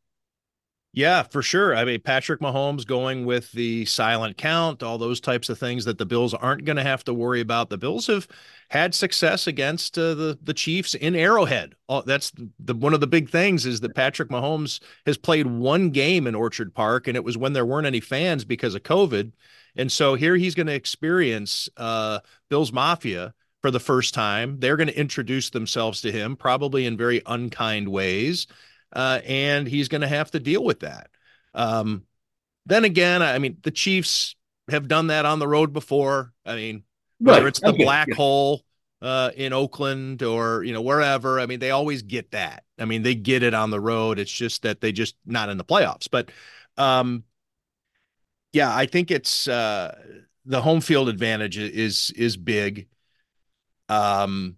[0.93, 1.75] Yeah, for sure.
[1.75, 5.99] I mean, Patrick Mahomes going with the silent count, all those types of things that
[5.99, 7.69] the Bills aren't going to have to worry about.
[7.69, 8.27] The Bills have
[8.69, 11.75] had success against uh, the the Chiefs in Arrowhead.
[11.87, 15.91] Oh, that's the one of the big things is that Patrick Mahomes has played one
[15.91, 19.33] game in Orchard Park, and it was when there weren't any fans because of COVID.
[19.75, 24.59] And so here he's going to experience uh, Bills Mafia for the first time.
[24.59, 28.47] They're going to introduce themselves to him, probably in very unkind ways
[28.93, 31.09] uh, and he's going to have to deal with that.
[31.53, 32.03] Um,
[32.65, 34.35] then again, I mean, the Chiefs
[34.69, 36.33] have done that on the road before.
[36.45, 36.83] I mean,
[37.19, 37.47] whether right.
[37.47, 37.83] it's the okay.
[37.83, 38.15] black yeah.
[38.15, 38.63] hole
[39.01, 42.63] uh, in Oakland or you know wherever, I mean, they always get that.
[42.79, 44.19] I mean, they get it on the road.
[44.19, 46.07] It's just that they just not in the playoffs.
[46.09, 46.31] But
[46.77, 47.23] um,
[48.53, 49.95] yeah, I think it's uh,
[50.45, 52.87] the home field advantage is is big.
[53.89, 54.57] Um,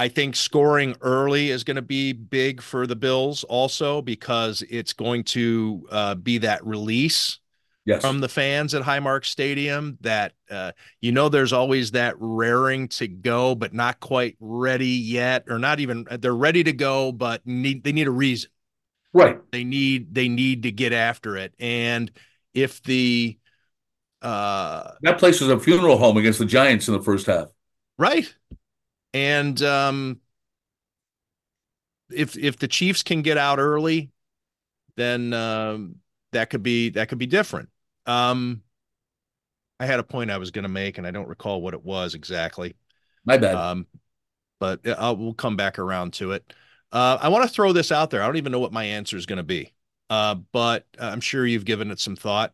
[0.00, 4.94] I think scoring early is going to be big for the Bills also because it's
[4.94, 7.38] going to uh, be that release
[7.84, 8.00] yes.
[8.00, 9.98] from the fans at Highmark Stadium.
[10.00, 15.44] That uh, you know, there's always that raring to go, but not quite ready yet,
[15.50, 18.48] or not even they're ready to go, but need they need a reason.
[19.12, 19.38] Right.
[19.52, 22.10] They need they need to get after it, and
[22.54, 23.36] if the
[24.22, 27.48] uh that place was a funeral home against the Giants in the first half.
[27.98, 28.34] Right
[29.12, 30.20] and um,
[32.12, 34.10] if if the Chiefs can get out early,
[34.96, 35.96] then um,
[36.32, 37.68] that could be that could be different.
[38.06, 38.62] Um,
[39.78, 41.84] I had a point I was going to make, and I don't recall what it
[41.84, 42.76] was exactly.
[43.24, 43.54] My bad.
[43.54, 43.86] Um,
[44.58, 46.52] but uh, we'll come back around to it.
[46.92, 48.22] Uh, I want to throw this out there.
[48.22, 49.72] I don't even know what my answer is going to be,
[50.10, 52.52] uh, but I'm sure you've given it some thought.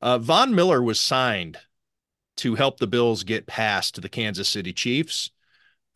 [0.00, 1.58] Uh, Von Miller was signed
[2.36, 5.30] to help the Bills get past the Kansas City Chiefs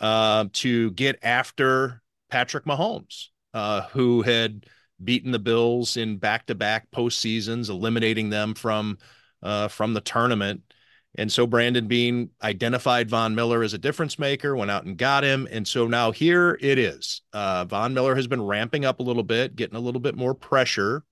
[0.01, 4.67] uh, to get after Patrick Mahomes, uh, who had
[5.03, 8.99] beaten the Bills in back-to-back postseasons, eliminating them from
[9.43, 10.63] uh, from the tournament.
[11.17, 15.23] And so Brandon Beane identified Von Miller as a difference maker, went out and got
[15.23, 15.47] him.
[15.51, 17.23] And so now here it is.
[17.33, 20.35] Uh, Von Miller has been ramping up a little bit, getting a little bit more
[20.35, 21.05] pressure.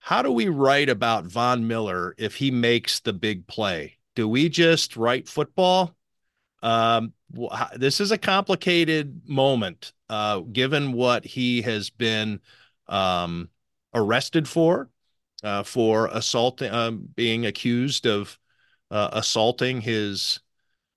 [0.00, 3.98] How do we write about Von Miller if he makes the big play?
[4.16, 5.94] Do we just write football?
[6.62, 7.12] Um,
[7.76, 12.40] this is a complicated moment, uh, given what he has been
[12.88, 13.48] um,
[13.94, 14.90] arrested for,
[15.42, 18.38] uh, for assaulting, um, being accused of
[18.90, 20.40] uh, assaulting his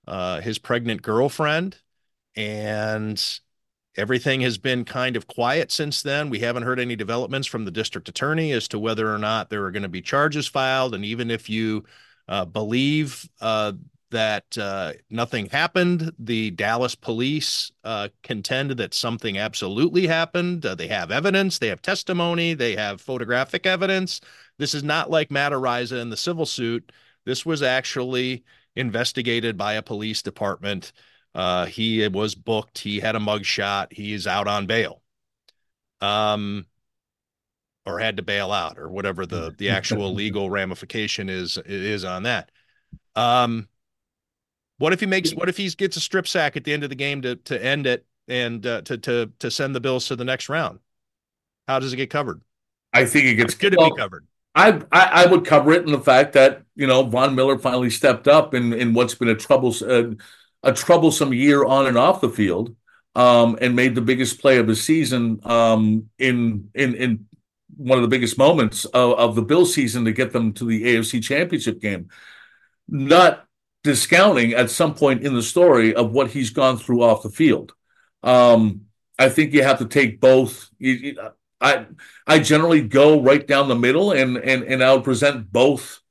[0.08, 1.78] uh, his pregnant girlfriend,
[2.36, 3.40] and
[3.98, 6.30] everything has been kind of quiet since then.
[6.30, 9.66] We haven't heard any developments from the district attorney as to whether or not there
[9.66, 11.86] are going to be charges filed, and even if you
[12.28, 13.72] uh, believe uh,
[14.12, 16.12] that uh, nothing happened.
[16.20, 20.66] The Dallas police uh, contend that something absolutely happened.
[20.66, 24.22] Uh, they have evidence, they have testimony, they have photographic evidence.
[24.58, 26.92] This is not like Matt Araiza in the civil suit.
[27.26, 28.44] This was actually
[28.76, 30.92] investigated by a police department.
[31.34, 32.80] Uh, he was booked.
[32.80, 33.92] He had a mugshot.
[33.92, 35.02] He is out on bail.
[36.02, 36.66] Um,
[37.86, 42.24] or had to bail out, or whatever the the actual legal ramification is is on
[42.24, 42.52] that.
[43.16, 43.68] Um,
[44.78, 45.34] what if he makes?
[45.34, 47.64] What if he gets a strip sack at the end of the game to to
[47.64, 50.80] end it and uh, to to to send the Bills to the next round?
[51.68, 52.42] How does it get covered?
[52.94, 54.26] I think it gets good well, to be covered.
[54.54, 57.90] I, I, I would cover it in the fact that you know Von Miller finally
[57.90, 60.12] stepped up in in what's been a troubles uh,
[60.64, 62.76] a troublesome year on and off the field,
[63.16, 67.26] um, and made the biggest play of the season um, in in in
[67.78, 70.84] one of the biggest moments of, of the Bill season to get them to the
[70.84, 72.10] AFC Championship game.
[72.88, 73.46] Not
[73.86, 77.74] discounting at some point in the story of what he's gone through off the field.
[78.24, 80.72] Um, I think you have to take both.
[81.62, 81.86] I
[82.28, 86.02] I generally go right down the middle, and and and I'll present both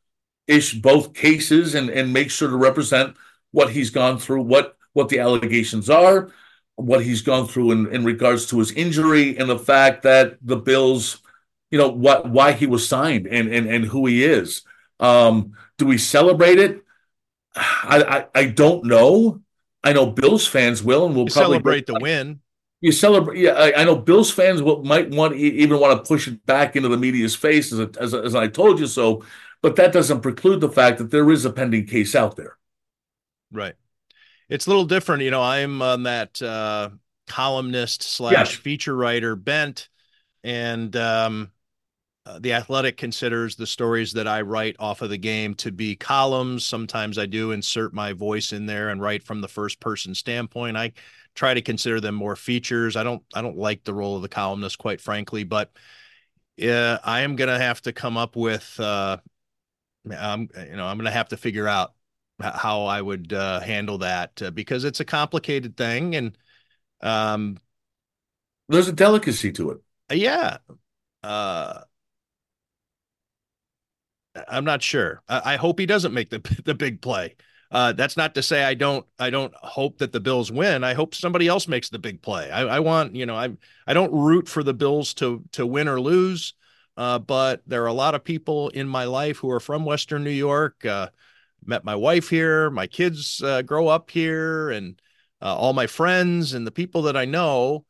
[0.47, 3.17] ish both cases, and and make sure to represent
[3.51, 6.31] what he's gone through, what what the allegations are,
[6.77, 10.57] what he's gone through in, in regards to his injury, and the fact that the
[10.57, 11.21] Bills,
[11.73, 14.63] you know, what why he was signed and and and who he is.
[15.01, 16.84] Um, do we celebrate it?
[17.57, 19.41] I, I, I don't know.
[19.83, 22.41] I know Bills fans will, and will probably celebrate the win.
[22.81, 23.53] You celebrate, yeah.
[23.53, 26.89] I, I, know Bills fans will, might want even want to push it back into
[26.89, 29.25] the media's face, as, a, as, a, as I told you so.
[29.63, 32.59] But that doesn't preclude the fact that there is a pending case out there.
[33.51, 33.75] Right.
[34.49, 35.43] It's a little different, you know.
[35.43, 36.91] I'm on that uh,
[37.27, 38.53] columnist slash yes.
[38.53, 39.89] feature writer bent,
[40.43, 41.51] and um,
[42.27, 45.95] uh, the Athletic considers the stories that I write off of the game to be
[45.95, 46.65] columns.
[46.65, 50.77] Sometimes I do insert my voice in there and write from the first person standpoint.
[50.77, 50.93] I
[51.35, 52.97] try to consider them more features.
[52.97, 55.71] I don't I don't like the role of the columnist, quite frankly, but
[56.63, 58.79] uh, I am going to have to come up with.
[58.81, 59.19] Uh,
[60.11, 61.93] I'm you know I'm going to have to figure out
[62.41, 66.37] how I would uh, handle that uh, because it's a complicated thing and
[67.01, 67.59] um,
[68.69, 69.79] there's a delicacy to it.
[70.11, 70.59] Yeah.
[71.23, 71.83] Uh,
[74.49, 75.23] I'm not sure.
[75.29, 77.37] I, I hope he doesn't make the the big play.
[77.71, 80.85] Uh, that's not to say I don't I don't hope that the Bills win.
[80.85, 82.51] I hope somebody else makes the big play.
[82.51, 83.51] I, I want you know I
[83.87, 86.55] I don't root for the Bills to to win or lose,
[86.97, 90.25] uh, but there are a lot of people in my life who are from Western
[90.25, 90.85] New York.
[90.85, 91.09] Uh,
[91.67, 92.71] met my wife here.
[92.71, 95.01] My kids uh, grow up here, and
[95.41, 97.85] uh, all my friends and the people that I know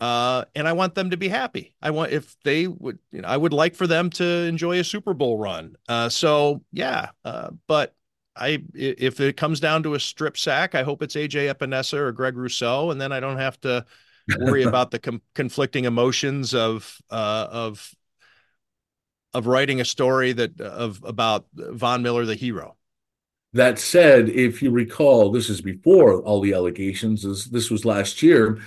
[0.00, 1.74] uh, and I want them to be happy.
[1.80, 4.84] I want if they would, you know, I would like for them to enjoy a
[4.84, 5.76] Super Bowl run.
[5.88, 7.94] Uh, so yeah, uh, but
[8.36, 12.12] I if it comes down to a strip sack, I hope it's AJ Epenesa or
[12.12, 13.86] Greg Rousseau, and then I don't have to
[14.38, 17.94] worry about the com- conflicting emotions of uh, of
[19.32, 22.76] of writing a story that of about Von Miller, the hero.
[23.52, 27.22] That said, if you recall, this is before all the allegations.
[27.22, 28.60] This, this was last year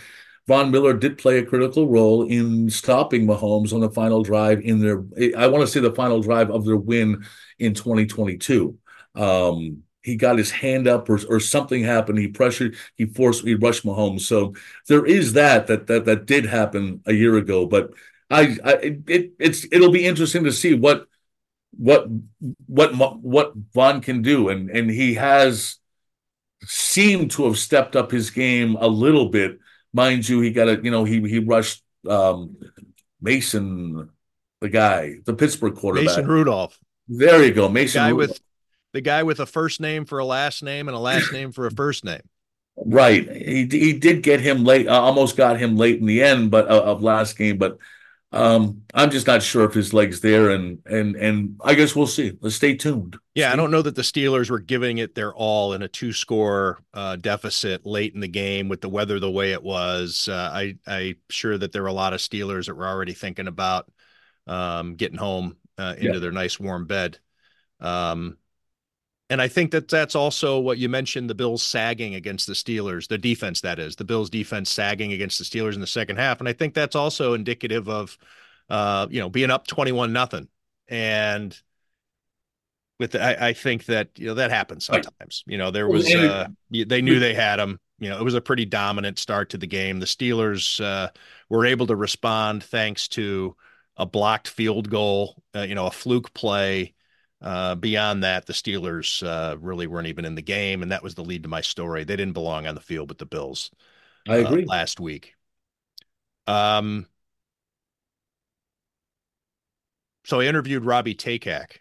[0.47, 4.79] Von Miller did play a critical role in stopping Mahomes on the final drive in
[4.79, 5.03] their,
[5.37, 7.25] I want to say the final drive of their win
[7.59, 8.77] in 2022.
[9.15, 12.17] Um, he got his hand up or, or something happened.
[12.17, 14.21] He pressured, he forced, he rushed Mahomes.
[14.21, 14.53] So
[14.87, 17.91] there is that, that, that, that did happen a year ago, but
[18.29, 18.73] I, I
[19.07, 21.07] it, it's, it'll be interesting to see what,
[21.71, 22.07] what,
[22.67, 24.47] what, what Von can do.
[24.47, 25.77] And, and he has,
[26.63, 29.59] seemed to have stepped up his game a little bit.
[29.97, 32.55] Mind you, he got a you know he he rushed um,
[33.19, 34.09] Mason,
[34.61, 36.79] the guy, the Pittsburgh quarterback, Mason Rudolph.
[37.07, 38.03] There you go, Mason.
[38.03, 38.29] The guy Rudolph.
[38.29, 38.41] with
[38.93, 41.65] the guy with a first name for a last name and a last name for
[41.65, 42.21] a first name.
[42.77, 43.27] Right.
[43.35, 44.87] He he did get him late.
[44.87, 47.57] Uh, almost got him late in the end, but uh, of last game.
[47.57, 47.79] But
[48.33, 52.07] um, I'm just not sure if his legs there, and and and I guess we'll
[52.07, 52.37] see.
[52.41, 53.17] Let's stay tuned.
[53.35, 56.11] Yeah, I don't know that the Steelers were giving it their all in a two
[56.11, 60.27] score uh, deficit late in the game with the weather the way it was.
[60.29, 63.47] Uh, I I sure that there were a lot of Steelers that were already thinking
[63.47, 63.89] about
[64.45, 66.19] um, getting home uh, into yeah.
[66.19, 67.19] their nice warm bed.
[67.79, 68.37] Um,
[69.29, 73.07] and I think that that's also what you mentioned the Bills sagging against the Steelers,
[73.07, 76.39] the defense, that is, the Bills defense sagging against the Steelers in the second half.
[76.39, 78.17] And I think that's also indicative of,
[78.69, 80.47] uh, you know, being up 21 nothing.
[80.87, 81.57] And
[82.99, 85.43] with, the, I, I, think that, you know, that happens sometimes.
[85.45, 87.79] You know, there was, uh, they knew they had them.
[87.99, 89.99] You know, it was a pretty dominant start to the game.
[89.99, 91.09] The Steelers uh,
[91.49, 93.55] were able to respond thanks to
[93.97, 96.93] a blocked field goal, uh, you know, a fluke play
[97.41, 101.15] uh, beyond that, the Steelers uh, really weren't even in the game, and that was
[101.15, 102.03] the lead to my story.
[102.03, 103.71] They didn't belong on the field with the Bills.
[104.27, 104.63] I agree.
[104.63, 105.35] Uh, last week.
[106.47, 107.07] Um.
[110.25, 111.77] So I interviewed Robby Takac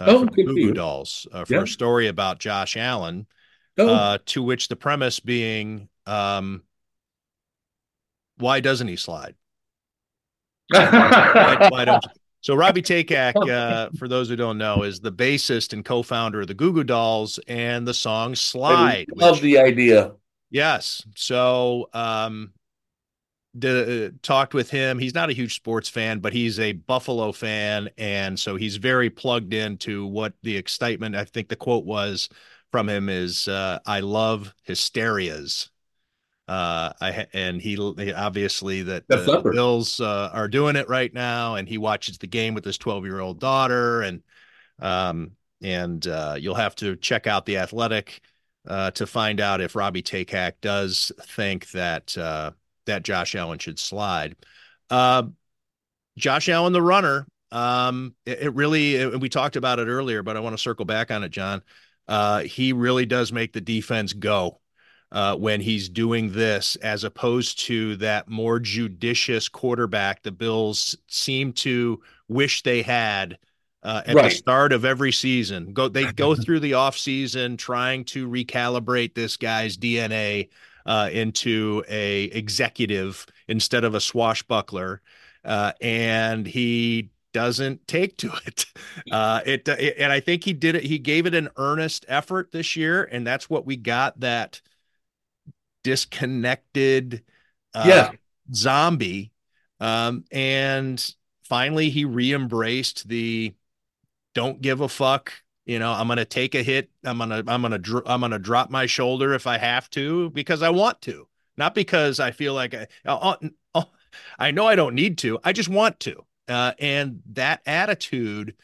[0.00, 1.62] uh, oh, from Dolls uh, for yeah.
[1.62, 3.26] a story about Josh Allen,
[3.78, 3.88] oh.
[3.88, 6.62] Uh, to which the premise being, um,
[8.36, 9.34] why doesn't he slide?
[10.70, 12.04] why, why, don't
[12.40, 16.46] so Robby Takac, uh, for those who don't know, is the bassist and co-founder of
[16.46, 20.12] the Goo Goo Dolls and the song "Slide." I love which, the idea.
[20.50, 21.04] Yes.
[21.14, 22.52] So um,
[23.62, 24.98] uh, talked with him.
[24.98, 29.10] He's not a huge sports fan, but he's a Buffalo fan, and so he's very
[29.10, 31.16] plugged into what the excitement.
[31.16, 32.28] I think the quote was
[32.70, 35.70] from him is, uh, "I love hysterias."
[36.48, 41.12] Uh, I and he, he obviously that uh, the Bills uh, are doing it right
[41.12, 44.22] now, and he watches the game with his 12 year old daughter, and
[44.78, 45.32] um,
[45.62, 48.22] and uh, you'll have to check out the Athletic
[48.66, 52.52] uh, to find out if Robby Takac does think that uh,
[52.86, 54.34] that Josh Allen should slide.
[54.88, 55.24] Uh,
[56.16, 60.36] Josh Allen, the runner, um, it, it really, it, we talked about it earlier, but
[60.36, 61.62] I want to circle back on it, John.
[62.06, 64.60] Uh, he really does make the defense go
[65.10, 71.52] uh, when he's doing this, as opposed to that more judicious quarterback the Bills seem
[71.54, 73.38] to wish they had
[73.82, 74.24] uh, at right.
[74.24, 75.72] the start of every season.
[75.72, 80.48] Go they go through the offseason trying to recalibrate this guy's DNA
[80.84, 85.00] uh, into a executive instead of a swashbuckler,
[85.44, 88.66] uh, and he doesn't take to it.
[89.12, 90.82] Uh, it, it, and I think he did it.
[90.82, 94.20] He gave it an earnest effort this year, and that's what we got.
[94.20, 94.60] That
[95.82, 97.22] disconnected
[97.74, 98.10] uh, yeah.
[98.54, 99.32] zombie.
[99.80, 101.14] Um, and
[101.44, 103.54] finally, he re embraced the
[104.34, 105.32] don't give a fuck.
[105.66, 106.90] You know, I'm going to take a hit.
[107.04, 109.58] I'm going to, I'm going to, dr- I'm going to drop my shoulder if I
[109.58, 113.36] have to because I want to, not because I feel like I, oh,
[113.74, 113.90] oh,
[114.38, 115.38] I know I don't need to.
[115.44, 116.24] I just want to.
[116.48, 118.54] Uh, and that attitude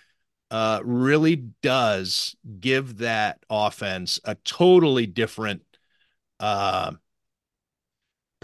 [0.50, 5.62] uh, really does give that offense a totally different
[6.40, 6.92] uh,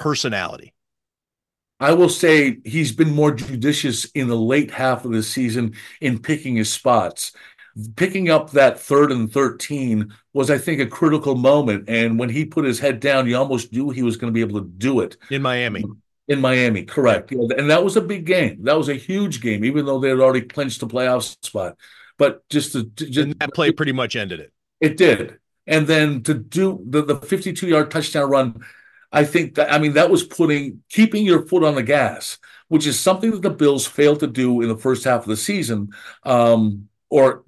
[0.01, 0.75] personality.
[1.79, 6.19] I will say he's been more judicious in the late half of the season in
[6.19, 7.33] picking his spots.
[7.97, 11.89] Picking up that third and 13 was, I think, a critical moment.
[11.89, 14.43] And when he put his head down, you almost knew he was going to be
[14.43, 15.17] able to do it.
[15.31, 15.85] In Miami.
[16.29, 17.33] In Miami, correct.
[17.33, 18.65] And that was a big game.
[18.65, 21.77] That was a huge game, even though they had already clinched the playoff spot.
[22.19, 24.53] But just to, just, that play pretty much ended it.
[24.81, 25.39] It did.
[25.67, 28.65] And then to do the, the 52 yard touchdown run
[29.13, 32.39] I think that I mean that was putting keeping your foot on the gas,
[32.69, 35.37] which is something that the Bills failed to do in the first half of the
[35.37, 35.91] season.
[36.25, 37.43] Um, or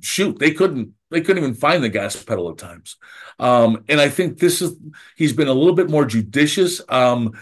[0.00, 2.96] shoot, they couldn't they couldn't even find the gas pedal at times.
[3.38, 4.76] Um, and I think this is
[5.16, 6.80] he's been a little bit more judicious.
[6.88, 7.32] Um,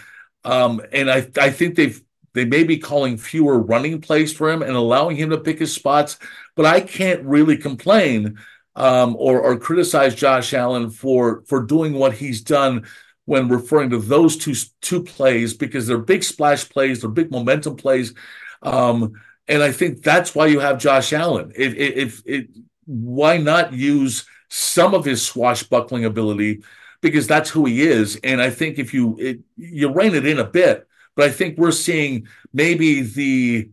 [0.43, 2.01] um, and I I think they've
[2.33, 5.73] they may be calling fewer running plays for him and allowing him to pick his
[5.73, 6.17] spots,
[6.55, 8.39] but I can't really complain
[8.75, 12.85] um, or, or criticize Josh Allen for for doing what he's done
[13.25, 17.75] when referring to those two two plays because they're big splash plays, they're big momentum
[17.75, 18.13] plays,
[18.61, 19.13] um,
[19.47, 21.51] and I think that's why you have Josh Allen.
[21.55, 22.47] If, if, if
[22.85, 26.63] why not use some of his swashbuckling ability?
[27.01, 30.39] Because that's who he is, and I think if you it, you rein it in
[30.39, 33.69] a bit, but I think we're seeing maybe the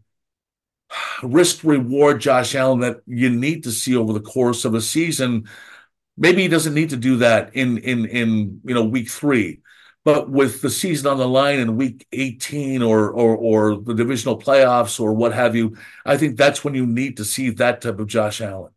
[1.23, 5.49] risk reward Josh Allen that you need to see over the course of a season
[6.17, 9.61] Maybe he doesn't need to do that in in in you know week three,
[10.05, 14.39] but with the season on the line in week 18 or or or the divisional
[14.39, 17.99] playoffs or what have you, I think that's when you need to see that type
[17.99, 18.73] of Josh Allen.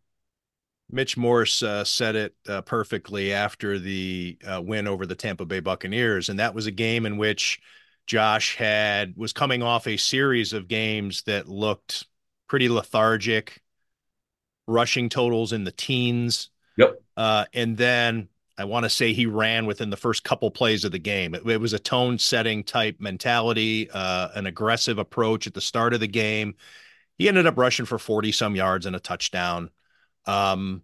[0.90, 5.60] Mitch Morse uh, said it uh, perfectly after the uh, win over the Tampa Bay
[5.60, 7.60] Buccaneers, and that was a game in which
[8.06, 12.06] Josh had was coming off a series of games that looked
[12.48, 13.62] pretty lethargic,
[14.68, 16.50] rushing totals in the teens.
[16.78, 17.02] Yep.
[17.16, 20.92] Uh, and then I want to say he ran within the first couple plays of
[20.92, 21.34] the game.
[21.34, 25.94] It, it was a tone setting type mentality, uh, an aggressive approach at the start
[25.94, 26.56] of the game.
[27.18, 29.70] He ended up rushing for 40 some yards and a touchdown.
[30.26, 30.84] Um,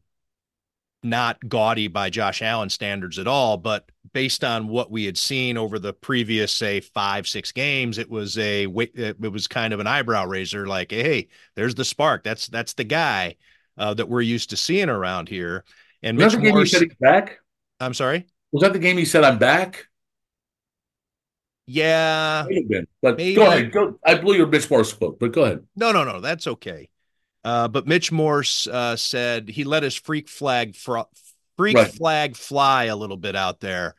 [1.01, 5.57] not gaudy by Josh Allen standards at all, but based on what we had seen
[5.57, 9.87] over the previous, say, five, six games, it was a it was kind of an
[9.87, 10.67] eyebrow raiser.
[10.67, 12.23] Like, hey, there's the spark.
[12.23, 13.35] That's that's the guy
[13.79, 15.63] uh, that we're used to seeing around here.
[16.03, 17.39] And was Mitch Morse, said he's back.
[17.79, 18.27] I'm sorry.
[18.51, 19.87] Was that the game he said I'm back?
[21.65, 23.35] Yeah, been, but maybe.
[23.35, 23.71] go ahead.
[23.71, 25.65] Go, I blew your Mitch Morse quote, but go ahead.
[25.75, 26.89] No, no, no, that's okay.
[27.43, 31.01] Uh, but Mitch Morse uh, said he let his freak flag fr-
[31.57, 31.91] freak right.
[31.91, 33.95] flag fly a little bit out there,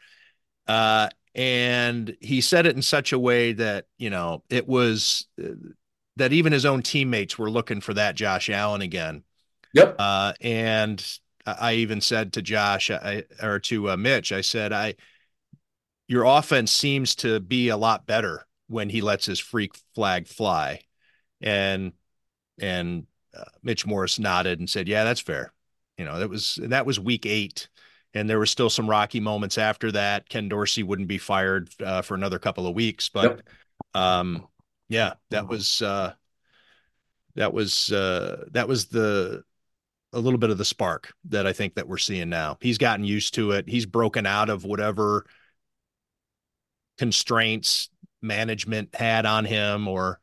[0.66, 5.50] uh, and he said it in such a way that you know it was uh,
[6.16, 9.22] that even his own teammates were looking for that Josh Allen again.
[9.72, 9.96] Yep.
[9.98, 14.94] Uh, and I even said to Josh I, or to uh, Mitch, I said, I
[16.10, 20.80] your offense seems to be a lot better when he lets his freak flag fly,
[21.40, 21.92] and
[22.60, 23.06] and
[23.36, 25.52] uh, Mitch Morse nodded and said, "Yeah, that's fair."
[25.96, 27.68] You know, that was that was week eight,
[28.12, 30.28] and there were still some rocky moments after that.
[30.28, 33.36] Ken Dorsey wouldn't be fired uh, for another couple of weeks, but
[33.94, 34.02] yep.
[34.02, 34.48] um,
[34.88, 36.12] yeah, that was uh,
[37.36, 39.44] that was uh, that was the
[40.12, 42.58] a little bit of the spark that I think that we're seeing now.
[42.60, 43.68] He's gotten used to it.
[43.68, 45.24] He's broken out of whatever
[46.98, 47.88] constraints
[48.22, 50.20] management had on him or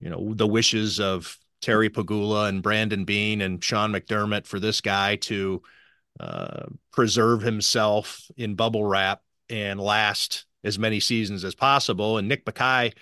[0.00, 4.80] you know the wishes of Terry Pegula and Brandon Beane and Sean McDermott for this
[4.80, 5.62] guy to
[6.20, 12.18] uh, preserve himself in bubble wrap and last as many seasons as possible.
[12.18, 12.94] And Nick Bakay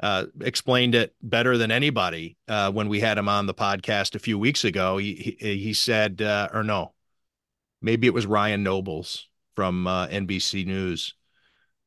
[0.00, 4.20] uh, explained it better than anybody uh, when we had him on the podcast a
[4.20, 4.98] few weeks ago.
[4.98, 6.92] He he, he said, uh, or no,
[7.82, 11.14] maybe it was Ryan Nobles from uh, NBC News.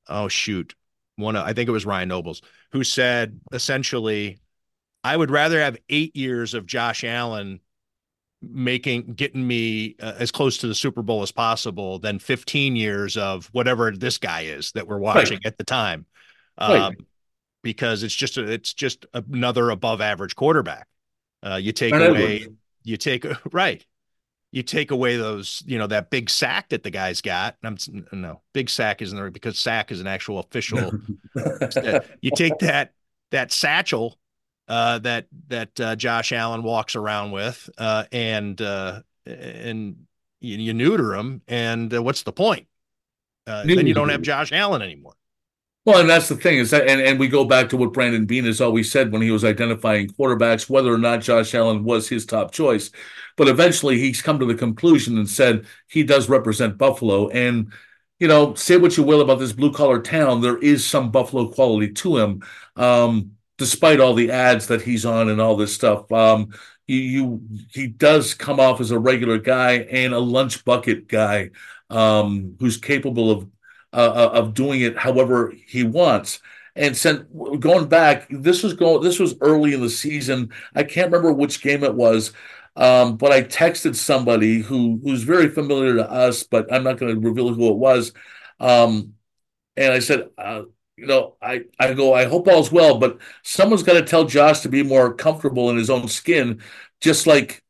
[0.07, 0.75] Oh shoot,
[1.15, 2.41] one I think it was Ryan Nobles
[2.71, 4.39] who said essentially
[5.03, 7.59] I would rather have eight years of Josh Allen
[8.41, 13.17] making getting me uh, as close to the Super Bowl as possible than 15 years
[13.17, 15.45] of whatever this guy is that we're watching right.
[15.45, 16.05] at the time.
[16.57, 16.97] Um, right.
[17.61, 20.87] Because it's just a, it's just another above average quarterback.
[21.43, 22.47] Uh, you take away
[22.83, 23.85] you take right.
[24.51, 27.55] You take away those, you know, that big sack that the guy's got.
[27.63, 27.77] I'm
[28.11, 30.91] no big sack isn't there because sack is an actual official.
[32.21, 32.91] you take that
[33.31, 34.19] that satchel
[34.67, 40.05] uh, that that uh, Josh Allen walks around with, uh, and uh, and
[40.41, 42.67] you, you, neuter him, and uh, what's the point?
[43.47, 45.13] Uh, then you don't have Josh Allen anymore.
[45.83, 48.25] Well, and that's the thing is that, and, and we go back to what Brandon
[48.25, 52.07] Beane has always said when he was identifying quarterbacks, whether or not Josh Allen was
[52.07, 52.91] his top choice.
[53.35, 57.29] But eventually he's come to the conclusion and said he does represent Buffalo.
[57.29, 57.73] And,
[58.19, 61.47] you know, say what you will about this blue collar town, there is some Buffalo
[61.47, 62.43] quality to him.
[62.75, 66.11] Um, despite all the ads that he's on and all this stuff.
[66.11, 66.51] Um,
[66.87, 71.51] you, you he does come off as a regular guy and a lunch bucket guy
[71.89, 73.47] um, who's capable of
[73.93, 76.39] uh, uh of doing it however he wants.
[76.75, 77.27] And sent
[77.59, 80.51] going back, this was going this was early in the season.
[80.75, 82.33] I can't remember which game it was.
[82.75, 87.13] Um, but I texted somebody who who's very familiar to us, but I'm not going
[87.13, 88.13] to reveal who it was.
[88.59, 89.15] Um,
[89.75, 90.63] and I said, uh,
[90.97, 94.61] you know, I, I go, I hope all's well, but someone's got to tell Josh
[94.61, 96.61] to be more comfortable in his own skin,
[97.01, 97.63] just like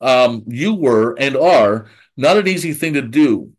[0.00, 1.88] um, you were and are.
[2.16, 3.52] Not an easy thing to do.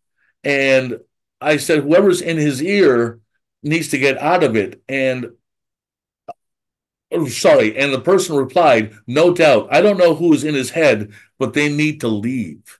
[0.44, 1.00] And
[1.42, 3.20] I said, whoever's in his ear
[3.64, 4.82] needs to get out of it.
[4.88, 5.32] And
[7.12, 7.78] oh, sorry.
[7.78, 9.70] And the person replied, no doubt.
[9.72, 12.80] I don't know who is in his head, but they need to leave.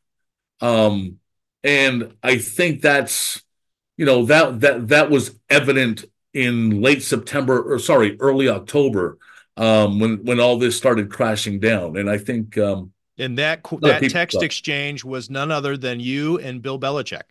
[0.62, 1.20] Um,
[1.64, 3.42] and I think that's,
[3.98, 9.18] you know, that that that was evident in late September or sorry, early October
[9.58, 11.98] um, when when all this started crashing down.
[11.98, 14.44] And I think um, and that that text thought.
[14.44, 17.24] exchange was none other than you and Bill Belichick.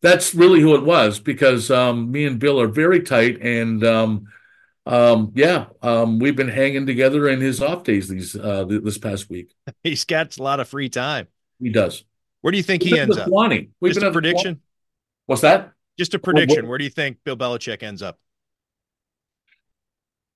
[0.00, 4.26] That's really who it was because um, me and Bill are very tight, and um,
[4.86, 9.28] um, yeah, um, we've been hanging together in his off days these uh, this past
[9.28, 9.54] week.
[9.82, 11.28] He's got a lot of free time.
[11.60, 12.04] He does.
[12.40, 13.28] Where do you think We've he ends up?
[13.28, 13.70] 20.
[13.80, 14.60] We've Just been a prediction.
[15.26, 15.72] What's that?
[15.98, 16.68] Just a prediction.
[16.68, 18.18] Where do you think Bill Belichick ends up?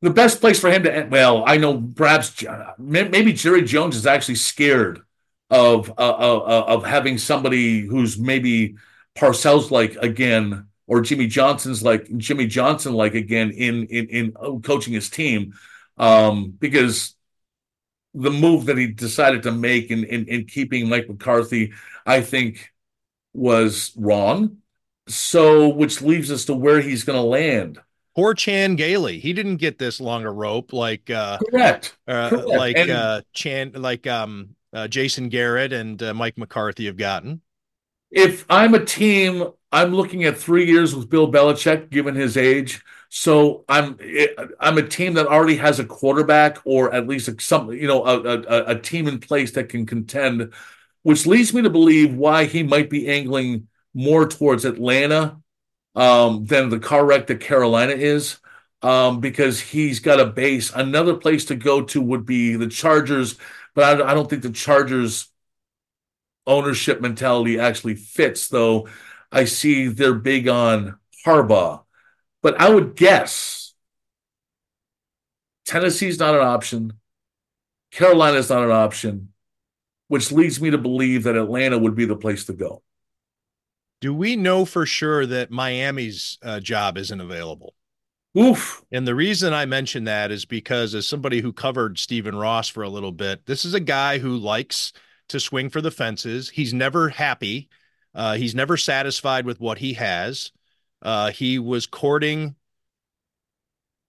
[0.03, 1.13] The best place for him to end.
[1.13, 2.45] Well, I know perhaps
[2.77, 5.01] maybe Jerry Jones is actually scared
[5.49, 8.75] of uh, uh, uh, of having somebody who's maybe
[9.17, 14.93] Parcells like again or Jimmy Johnson's like Jimmy Johnson like again in in in coaching
[14.93, 15.55] his team
[15.99, 17.15] um, because
[18.15, 21.73] the move that he decided to make in, in in keeping Mike McCarthy,
[22.05, 22.73] I think,
[23.33, 24.59] was wrong.
[25.09, 27.81] So, which leaves us to where he's going to land.
[28.15, 29.19] Poor Chan Gailey.
[29.19, 32.49] He didn't get this long a rope like uh correct, uh, correct.
[32.49, 37.41] like and, uh Chan like um uh, Jason Garrett and uh, Mike McCarthy have gotten.
[38.13, 42.83] If I'm a team, I'm looking at three years with Bill Belichick, given his age.
[43.09, 43.99] So I'm
[44.61, 48.21] I'm a team that already has a quarterback, or at least some you know a,
[48.21, 50.53] a, a team in place that can contend,
[51.03, 55.39] which leads me to believe why he might be angling more towards Atlanta
[55.95, 58.39] um, than the car wreck that Carolina is,
[58.83, 60.73] um, because he's got a base.
[60.75, 63.39] Another place to go to would be the Chargers,
[63.75, 65.32] but I, I don't think the Chargers
[66.47, 68.49] ownership mentality actually fits.
[68.49, 68.89] Though
[69.31, 71.83] I see they're big on Harbaugh,
[72.43, 73.75] but I would guess
[75.67, 76.95] Tennessee's not an option.
[77.91, 79.33] Carolina's not an option,
[80.09, 82.83] which leads me to believe that Atlanta would be the place to go.
[84.01, 87.75] Do we know for sure that Miami's uh, job isn't available?
[88.37, 88.83] Oof.
[88.91, 92.83] And the reason I mention that is because, as somebody who covered Stephen Ross for
[92.83, 94.93] a little bit, this is a guy who likes
[95.33, 96.51] to swing for the fences.
[96.51, 97.69] He's never happy.
[98.15, 100.53] Uh, he's never satisfied with what he has.
[101.01, 102.55] Uh, he was courting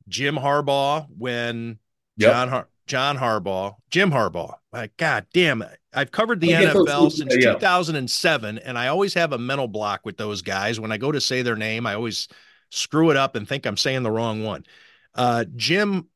[0.07, 1.79] Jim Harbaugh when
[2.17, 2.31] yep.
[2.31, 4.55] John Har- John Harbaugh, Jim Harbaugh.
[4.71, 5.79] Like, God damn it.
[5.93, 7.53] I've covered the NFL since yeah.
[7.53, 10.79] 2007, and I always have a mental block with those guys.
[10.79, 12.27] When I go to say their name, I always
[12.71, 14.65] screw it up and think I'm saying the wrong one.
[15.15, 16.07] Uh, Jim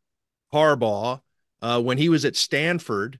[0.53, 1.21] Harbaugh,
[1.61, 3.19] uh, when he was at Stanford,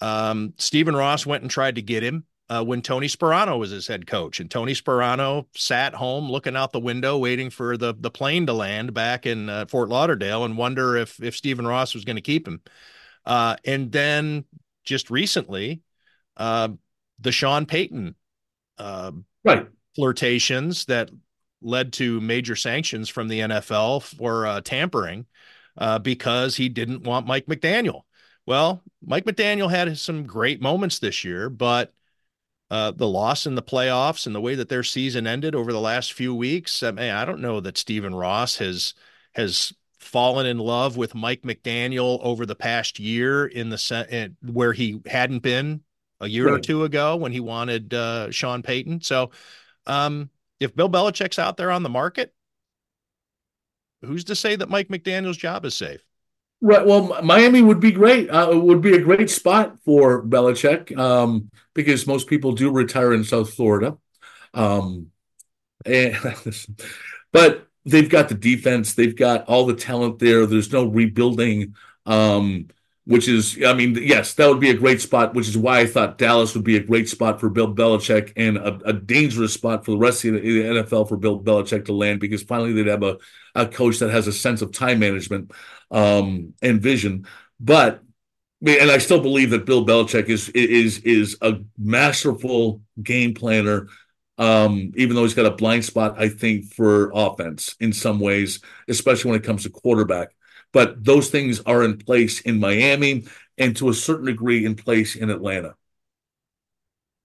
[0.00, 3.86] um, Stephen Ross went and tried to get him uh, when Tony Sparano was his
[3.86, 8.10] head coach, and Tony Sparano sat home looking out the window, waiting for the the
[8.10, 12.04] plane to land back in uh, Fort Lauderdale, and wonder if if Stephen Ross was
[12.04, 12.60] going to keep him.
[13.26, 14.44] Uh, and then
[14.84, 15.82] just recently,
[16.36, 16.68] uh,
[17.20, 18.14] the Sean Payton
[18.78, 19.12] uh,
[19.44, 21.10] right flirtations that
[21.60, 25.26] led to major sanctions from the NFL for uh, tampering
[25.76, 28.02] uh, because he didn't want Mike McDaniel.
[28.48, 31.92] Well, Mike McDaniel had some great moments this year, but
[32.70, 35.78] uh, the loss in the playoffs and the way that their season ended over the
[35.78, 38.94] last few weeks, I mean, I don't know that Stephen Ross has
[39.34, 44.72] has fallen in love with Mike McDaniel over the past year in the set where
[44.72, 45.82] he hadn't been
[46.22, 46.54] a year right.
[46.54, 49.02] or two ago when he wanted uh, Sean Payton.
[49.02, 49.30] So,
[49.84, 52.32] um, if Bill Belichick's out there on the market,
[54.00, 56.07] who's to say that Mike McDaniel's job is safe?
[56.60, 56.84] Right.
[56.84, 58.28] Well, Miami would be great.
[58.28, 63.22] Uh, would be a great spot for Belichick um, because most people do retire in
[63.22, 63.96] South Florida.
[64.54, 65.12] Um,
[65.86, 66.16] and,
[67.32, 68.94] but they've got the defense.
[68.94, 70.46] They've got all the talent there.
[70.46, 71.76] There's no rebuilding.
[72.06, 72.68] Um,
[73.08, 75.86] which is, I mean, yes, that would be a great spot, which is why I
[75.86, 79.86] thought Dallas would be a great spot for Bill Belichick and a, a dangerous spot
[79.86, 83.02] for the rest of the NFL for Bill Belichick to land because finally they'd have
[83.02, 83.16] a,
[83.54, 85.52] a coach that has a sense of time management
[85.90, 87.26] um, and vision.
[87.58, 88.02] But
[88.66, 93.88] and I still believe that Bill Belichick is is is a masterful game planner.
[94.36, 98.60] Um, even though he's got a blind spot, I think for offense in some ways,
[98.86, 100.28] especially when it comes to quarterback.
[100.72, 103.24] But those things are in place in Miami
[103.56, 105.74] and to a certain degree in place in Atlanta.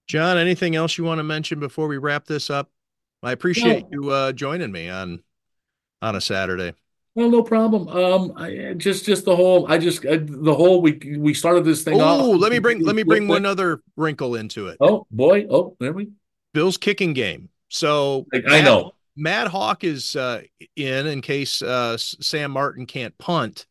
[0.07, 2.69] John, anything else you want to mention before we wrap this up?
[3.21, 5.23] I appreciate you uh, joining me on
[6.01, 6.73] on a Saturday.
[7.15, 7.87] Well, no problem.
[7.87, 9.71] Um, I, just just the whole.
[9.71, 10.81] I just I, the whole.
[10.81, 12.01] We we started this thing.
[12.01, 14.77] Oh, let me bring let me bring one other wrinkle into it.
[14.81, 15.45] Oh boy.
[15.49, 16.09] Oh, there we.
[16.53, 17.49] Bill's kicking game.
[17.69, 20.41] So I, I know Matt Haack is uh,
[20.75, 23.65] in in case uh, Sam Martin can't punt.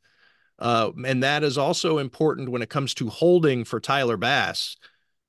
[0.58, 4.76] Uh, and that is also important when it comes to holding for Tyler Bass.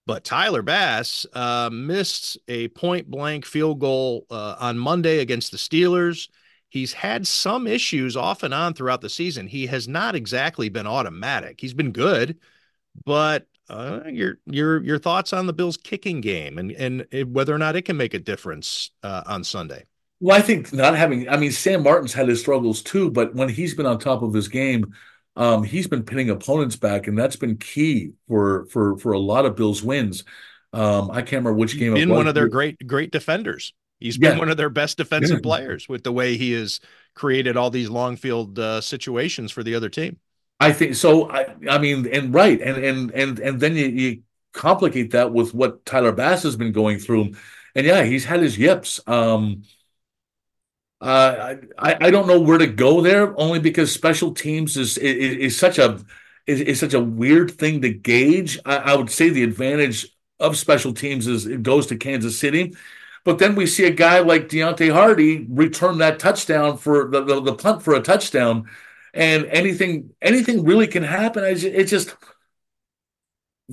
[0.05, 5.57] But Tyler Bass uh, missed a point blank field goal uh, on Monday against the
[5.57, 6.29] Steelers.
[6.69, 9.47] He's had some issues off and on throughout the season.
[9.47, 11.59] He has not exactly been automatic.
[11.59, 12.37] He's been good,
[13.05, 17.59] but uh, your your your thoughts on the Bills' kicking game and and whether or
[17.59, 19.85] not it can make a difference on Sunday.
[20.23, 23.49] Well, I think not having, I mean, Sam Martin's had his struggles too, but when
[23.49, 24.93] he's been on top of his game,
[25.35, 29.45] um, he's been pinning opponents back, and that's been key for for for a lot
[29.45, 30.23] of Bills' wins.
[30.71, 31.93] Um, I can't remember which game.
[31.93, 33.73] Been one of their great great defenders.
[33.99, 34.39] He's been yeah.
[34.39, 35.43] one of their best defensive yeah.
[35.43, 36.79] players with the way he has
[37.15, 40.19] created all these long field uh, situations for the other team.
[40.57, 41.29] I think so.
[41.29, 44.21] I, I mean, and right, and and and and then you, you
[44.53, 47.33] complicate that with what Tyler Bass has been going through,
[47.75, 49.01] and yeah, he's had his yips.
[49.05, 49.63] Um,
[51.03, 55.35] uh, I I don't know where to go there, only because special teams is is,
[55.37, 55.99] is such a
[56.47, 58.57] is, is, such a weird thing to gauge.
[58.65, 60.07] I, I, would say the advantage
[60.39, 62.73] of special teams is it goes to Kansas City,
[63.25, 67.41] but then we see a guy like Deonte Harty return that touchdown for the, the,
[67.41, 68.69] the punt for a touchdown,
[69.13, 71.43] and anything anything really can happen.
[71.43, 72.15] It's it just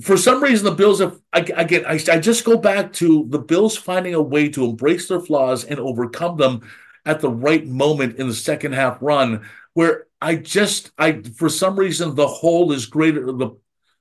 [0.01, 1.85] for some reason the Bills have again.
[1.85, 5.63] I, I just go back to the Bills finding a way to embrace their flaws
[5.63, 6.61] and overcome them
[7.05, 11.77] at the right moment in the second half run, where I just I for some
[11.77, 13.57] reason the whole is greater the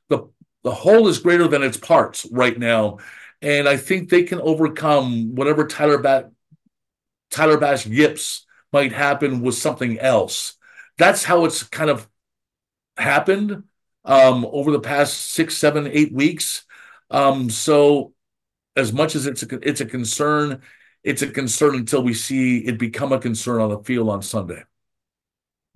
[0.08, 0.28] the
[0.62, 2.98] the whole is greater than its parts right now,
[3.40, 6.30] and I think they can overcome whatever Tyler Bat
[7.30, 10.56] Tyler Bass yips might happen with something else.
[10.98, 12.08] That's how it's kind of
[12.96, 13.64] happened
[14.04, 16.64] um, over the past six, seven, eight weeks.
[17.10, 18.12] Um, so,
[18.76, 20.62] as much as it's a, it's a concern,
[21.02, 24.62] it's a concern until we see it become a concern on the field on Sunday.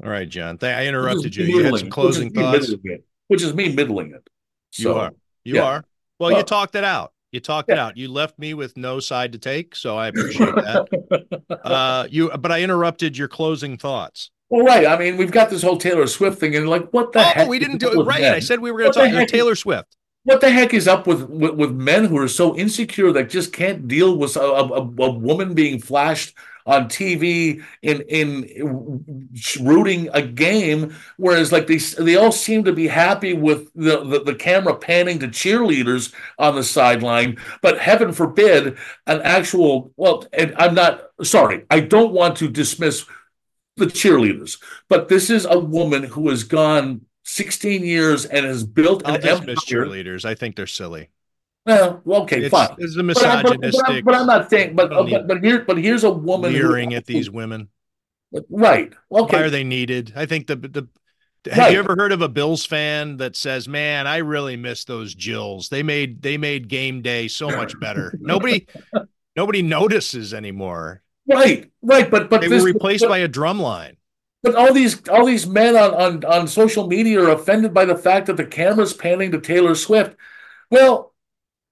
[0.02, 0.58] All right, John.
[0.62, 1.44] I interrupted you.
[1.44, 4.28] You had some closing which thoughts, it, which is me middling it.
[4.70, 5.10] So, you are.
[5.44, 5.62] You yeah.
[5.62, 5.84] are.
[6.18, 7.12] Well, well, you talked it out.
[7.32, 7.74] You talked yeah.
[7.74, 7.96] it out.
[7.96, 11.42] You left me with no side to take, so I appreciate that.
[11.64, 14.30] uh, you, but I interrupted your closing thoughts.
[14.50, 14.86] Well, right.
[14.86, 17.48] I mean, we've got this whole Taylor Swift thing, and like, what the oh, heck?
[17.48, 18.20] We didn't do it right.
[18.20, 18.34] Men?
[18.34, 19.96] I said we were going to talk about Taylor Swift.
[20.24, 23.52] What the heck is up with, with, with men who are so insecure that just
[23.52, 26.34] can't deal with a, a, a woman being flashed
[26.66, 29.12] on TV in in
[29.60, 34.22] rooting a game, whereas like they they all seem to be happy with the, the,
[34.24, 40.54] the camera panning to cheerleaders on the sideline, but heaven forbid an actual well, and
[40.56, 43.04] I'm not sorry, I don't want to dismiss
[43.76, 44.58] the cheerleaders,
[44.88, 49.54] but this is a woman who has gone 16 years and has built an empire.
[49.56, 50.24] cheerleaders.
[50.24, 51.10] I think they're silly.
[51.66, 52.76] Well, okay, it's, fine.
[52.78, 53.82] It's a misogynistic.
[53.86, 54.76] But, but, but, I'm not saying.
[54.76, 57.68] But but, but here, but here's a woman leering who, at these women.
[58.50, 58.92] Right.
[59.10, 59.36] Okay.
[59.36, 60.12] Why are they needed?
[60.14, 60.88] I think the the.
[61.50, 61.72] Have right.
[61.72, 65.68] you ever heard of a Bills fan that says, "Man, I really miss those Jills.
[65.68, 68.66] They made they made game day so much better." nobody,
[69.36, 71.02] nobody notices anymore.
[71.26, 71.70] Right.
[71.82, 72.10] Right.
[72.10, 73.96] But but they this, were replaced but, by a drum line.
[74.44, 77.96] But all these all these men on, on on social media are offended by the
[77.96, 80.16] fact that the camera's panning to Taylor Swift.
[80.70, 81.14] Well,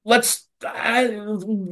[0.06, 1.04] let's I,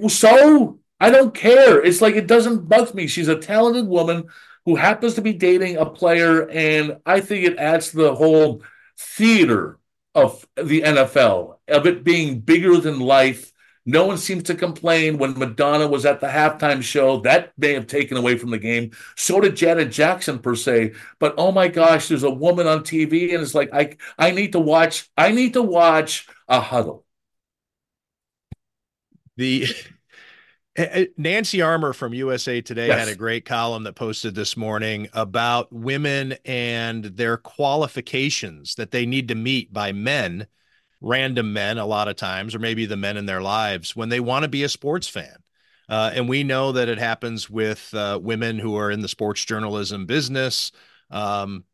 [0.09, 1.83] so I don't care.
[1.83, 3.07] It's like it doesn't bug me.
[3.07, 4.27] She's a talented woman
[4.67, 8.63] who happens to be dating a player, and I think it adds to the whole
[8.99, 9.79] theater
[10.15, 13.53] of the NFL of it being bigger than life.
[13.91, 17.21] No one seems to complain when Madonna was at the halftime show.
[17.21, 18.93] That may have taken away from the game.
[19.17, 20.93] So did Janet Jackson per se.
[21.19, 24.53] But oh my gosh, there's a woman on TV, and it's like I I need
[24.53, 25.11] to watch.
[25.17, 27.05] I need to watch a huddle
[29.41, 29.67] the
[30.77, 32.99] eh, eh, Nancy Armour from USA Today yes.
[32.99, 39.07] had a great column that posted this morning about women and their qualifications that they
[39.07, 40.47] need to meet by men,
[41.01, 44.21] random men, a lot of times, or maybe the men in their lives when they
[44.21, 45.37] want to be a sports fan.
[45.89, 49.45] Uh, and we know that it happens with uh, women who are in the sports
[49.45, 50.71] journalism business.
[51.11, 51.65] Um,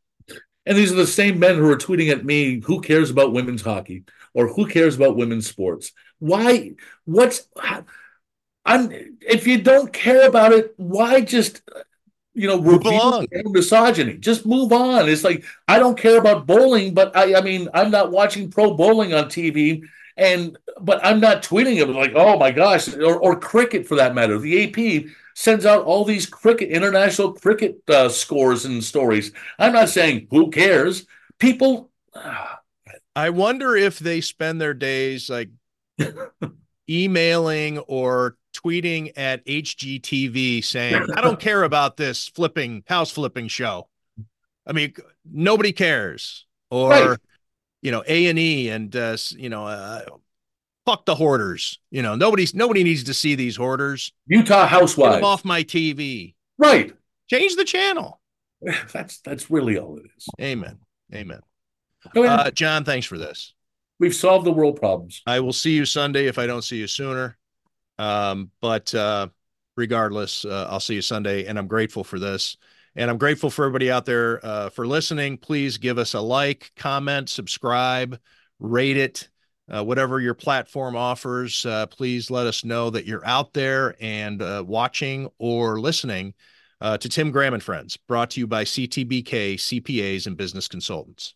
[0.66, 3.62] And these are the same men who are tweeting at me, who cares about women's
[3.62, 4.02] hockey
[4.34, 5.92] or who cares about women's sports?
[6.18, 6.72] Why?
[7.04, 7.46] What's.
[8.64, 8.90] I'm,
[9.22, 11.62] if you don't care about it, why just
[12.38, 13.02] you know, reveal
[13.46, 14.14] misogyny.
[14.18, 15.08] Just move on.
[15.08, 18.74] It's like I don't care about bowling, but I, I mean, I'm not watching pro
[18.76, 19.82] bowling on TV,
[20.16, 24.14] And but I'm not tweeting it like, oh my gosh, or, or cricket for that
[24.14, 24.38] matter.
[24.38, 29.32] The AP sends out all these cricket international cricket uh, scores and stories.
[29.58, 31.06] I'm not saying who cares.
[31.38, 31.90] People.
[33.14, 35.50] I wonder if they spend their days like
[36.90, 43.88] emailing or tweeting at HGTV saying, I don't care about this flipping house flipping show.
[44.66, 44.94] I mean,
[45.30, 46.46] nobody cares.
[46.70, 47.18] Or, right.
[47.80, 50.02] you know, A and E and, uh, you know, uh,
[50.84, 51.78] fuck the hoarders.
[51.90, 54.12] You know, nobody's, nobody needs to see these hoarders.
[54.26, 55.22] Utah housewives.
[55.22, 56.34] Off my TV.
[56.58, 56.92] Right.
[57.28, 58.20] Change the channel.
[58.92, 60.26] That's, that's really all it is.
[60.40, 60.78] Amen.
[61.14, 61.40] Amen.
[62.16, 63.54] Uh, John, thanks for this.
[64.00, 65.22] We've solved the world problems.
[65.26, 67.38] I will see you Sunday if I don't see you sooner.
[67.98, 69.28] Um, but uh,
[69.76, 72.56] regardless, uh, I'll see you Sunday, and I'm grateful for this.
[72.96, 75.38] And I'm grateful for everybody out there uh, for listening.
[75.38, 78.18] Please give us a like, comment, subscribe,
[78.58, 79.28] rate it,
[79.72, 81.64] uh, whatever your platform offers.
[81.64, 86.34] Uh, please let us know that you're out there and uh, watching or listening
[86.80, 91.34] to Tim Graham and Friends, brought to you by CTBK CPAs and Business Consultants.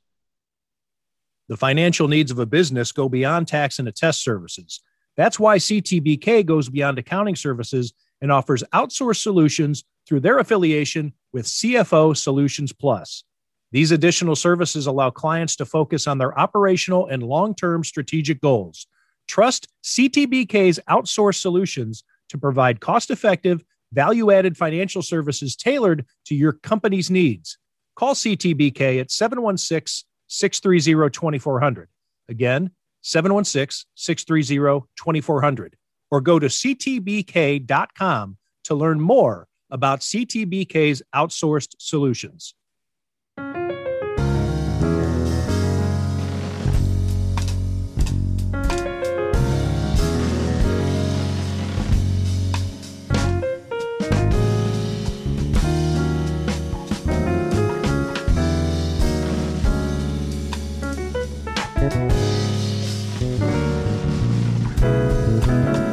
[1.48, 4.80] The financial needs of a business go beyond tax and attest services.
[5.16, 11.46] That's why CTBK goes beyond accounting services and offers outsourced solutions through their affiliation with
[11.46, 13.24] CFO Solutions Plus.
[13.72, 18.86] These additional services allow clients to focus on their operational and long term strategic goals.
[19.26, 26.52] Trust CTBK's outsourced solutions to provide cost effective, value added financial services tailored to your
[26.52, 27.58] company's needs.
[27.94, 31.88] Call CTBK at 716 630 2400.
[32.28, 32.70] Again,
[33.02, 35.76] 716 630 2400.
[36.10, 42.54] Or go to ctbk.com to learn more about CTBK's outsourced solutions.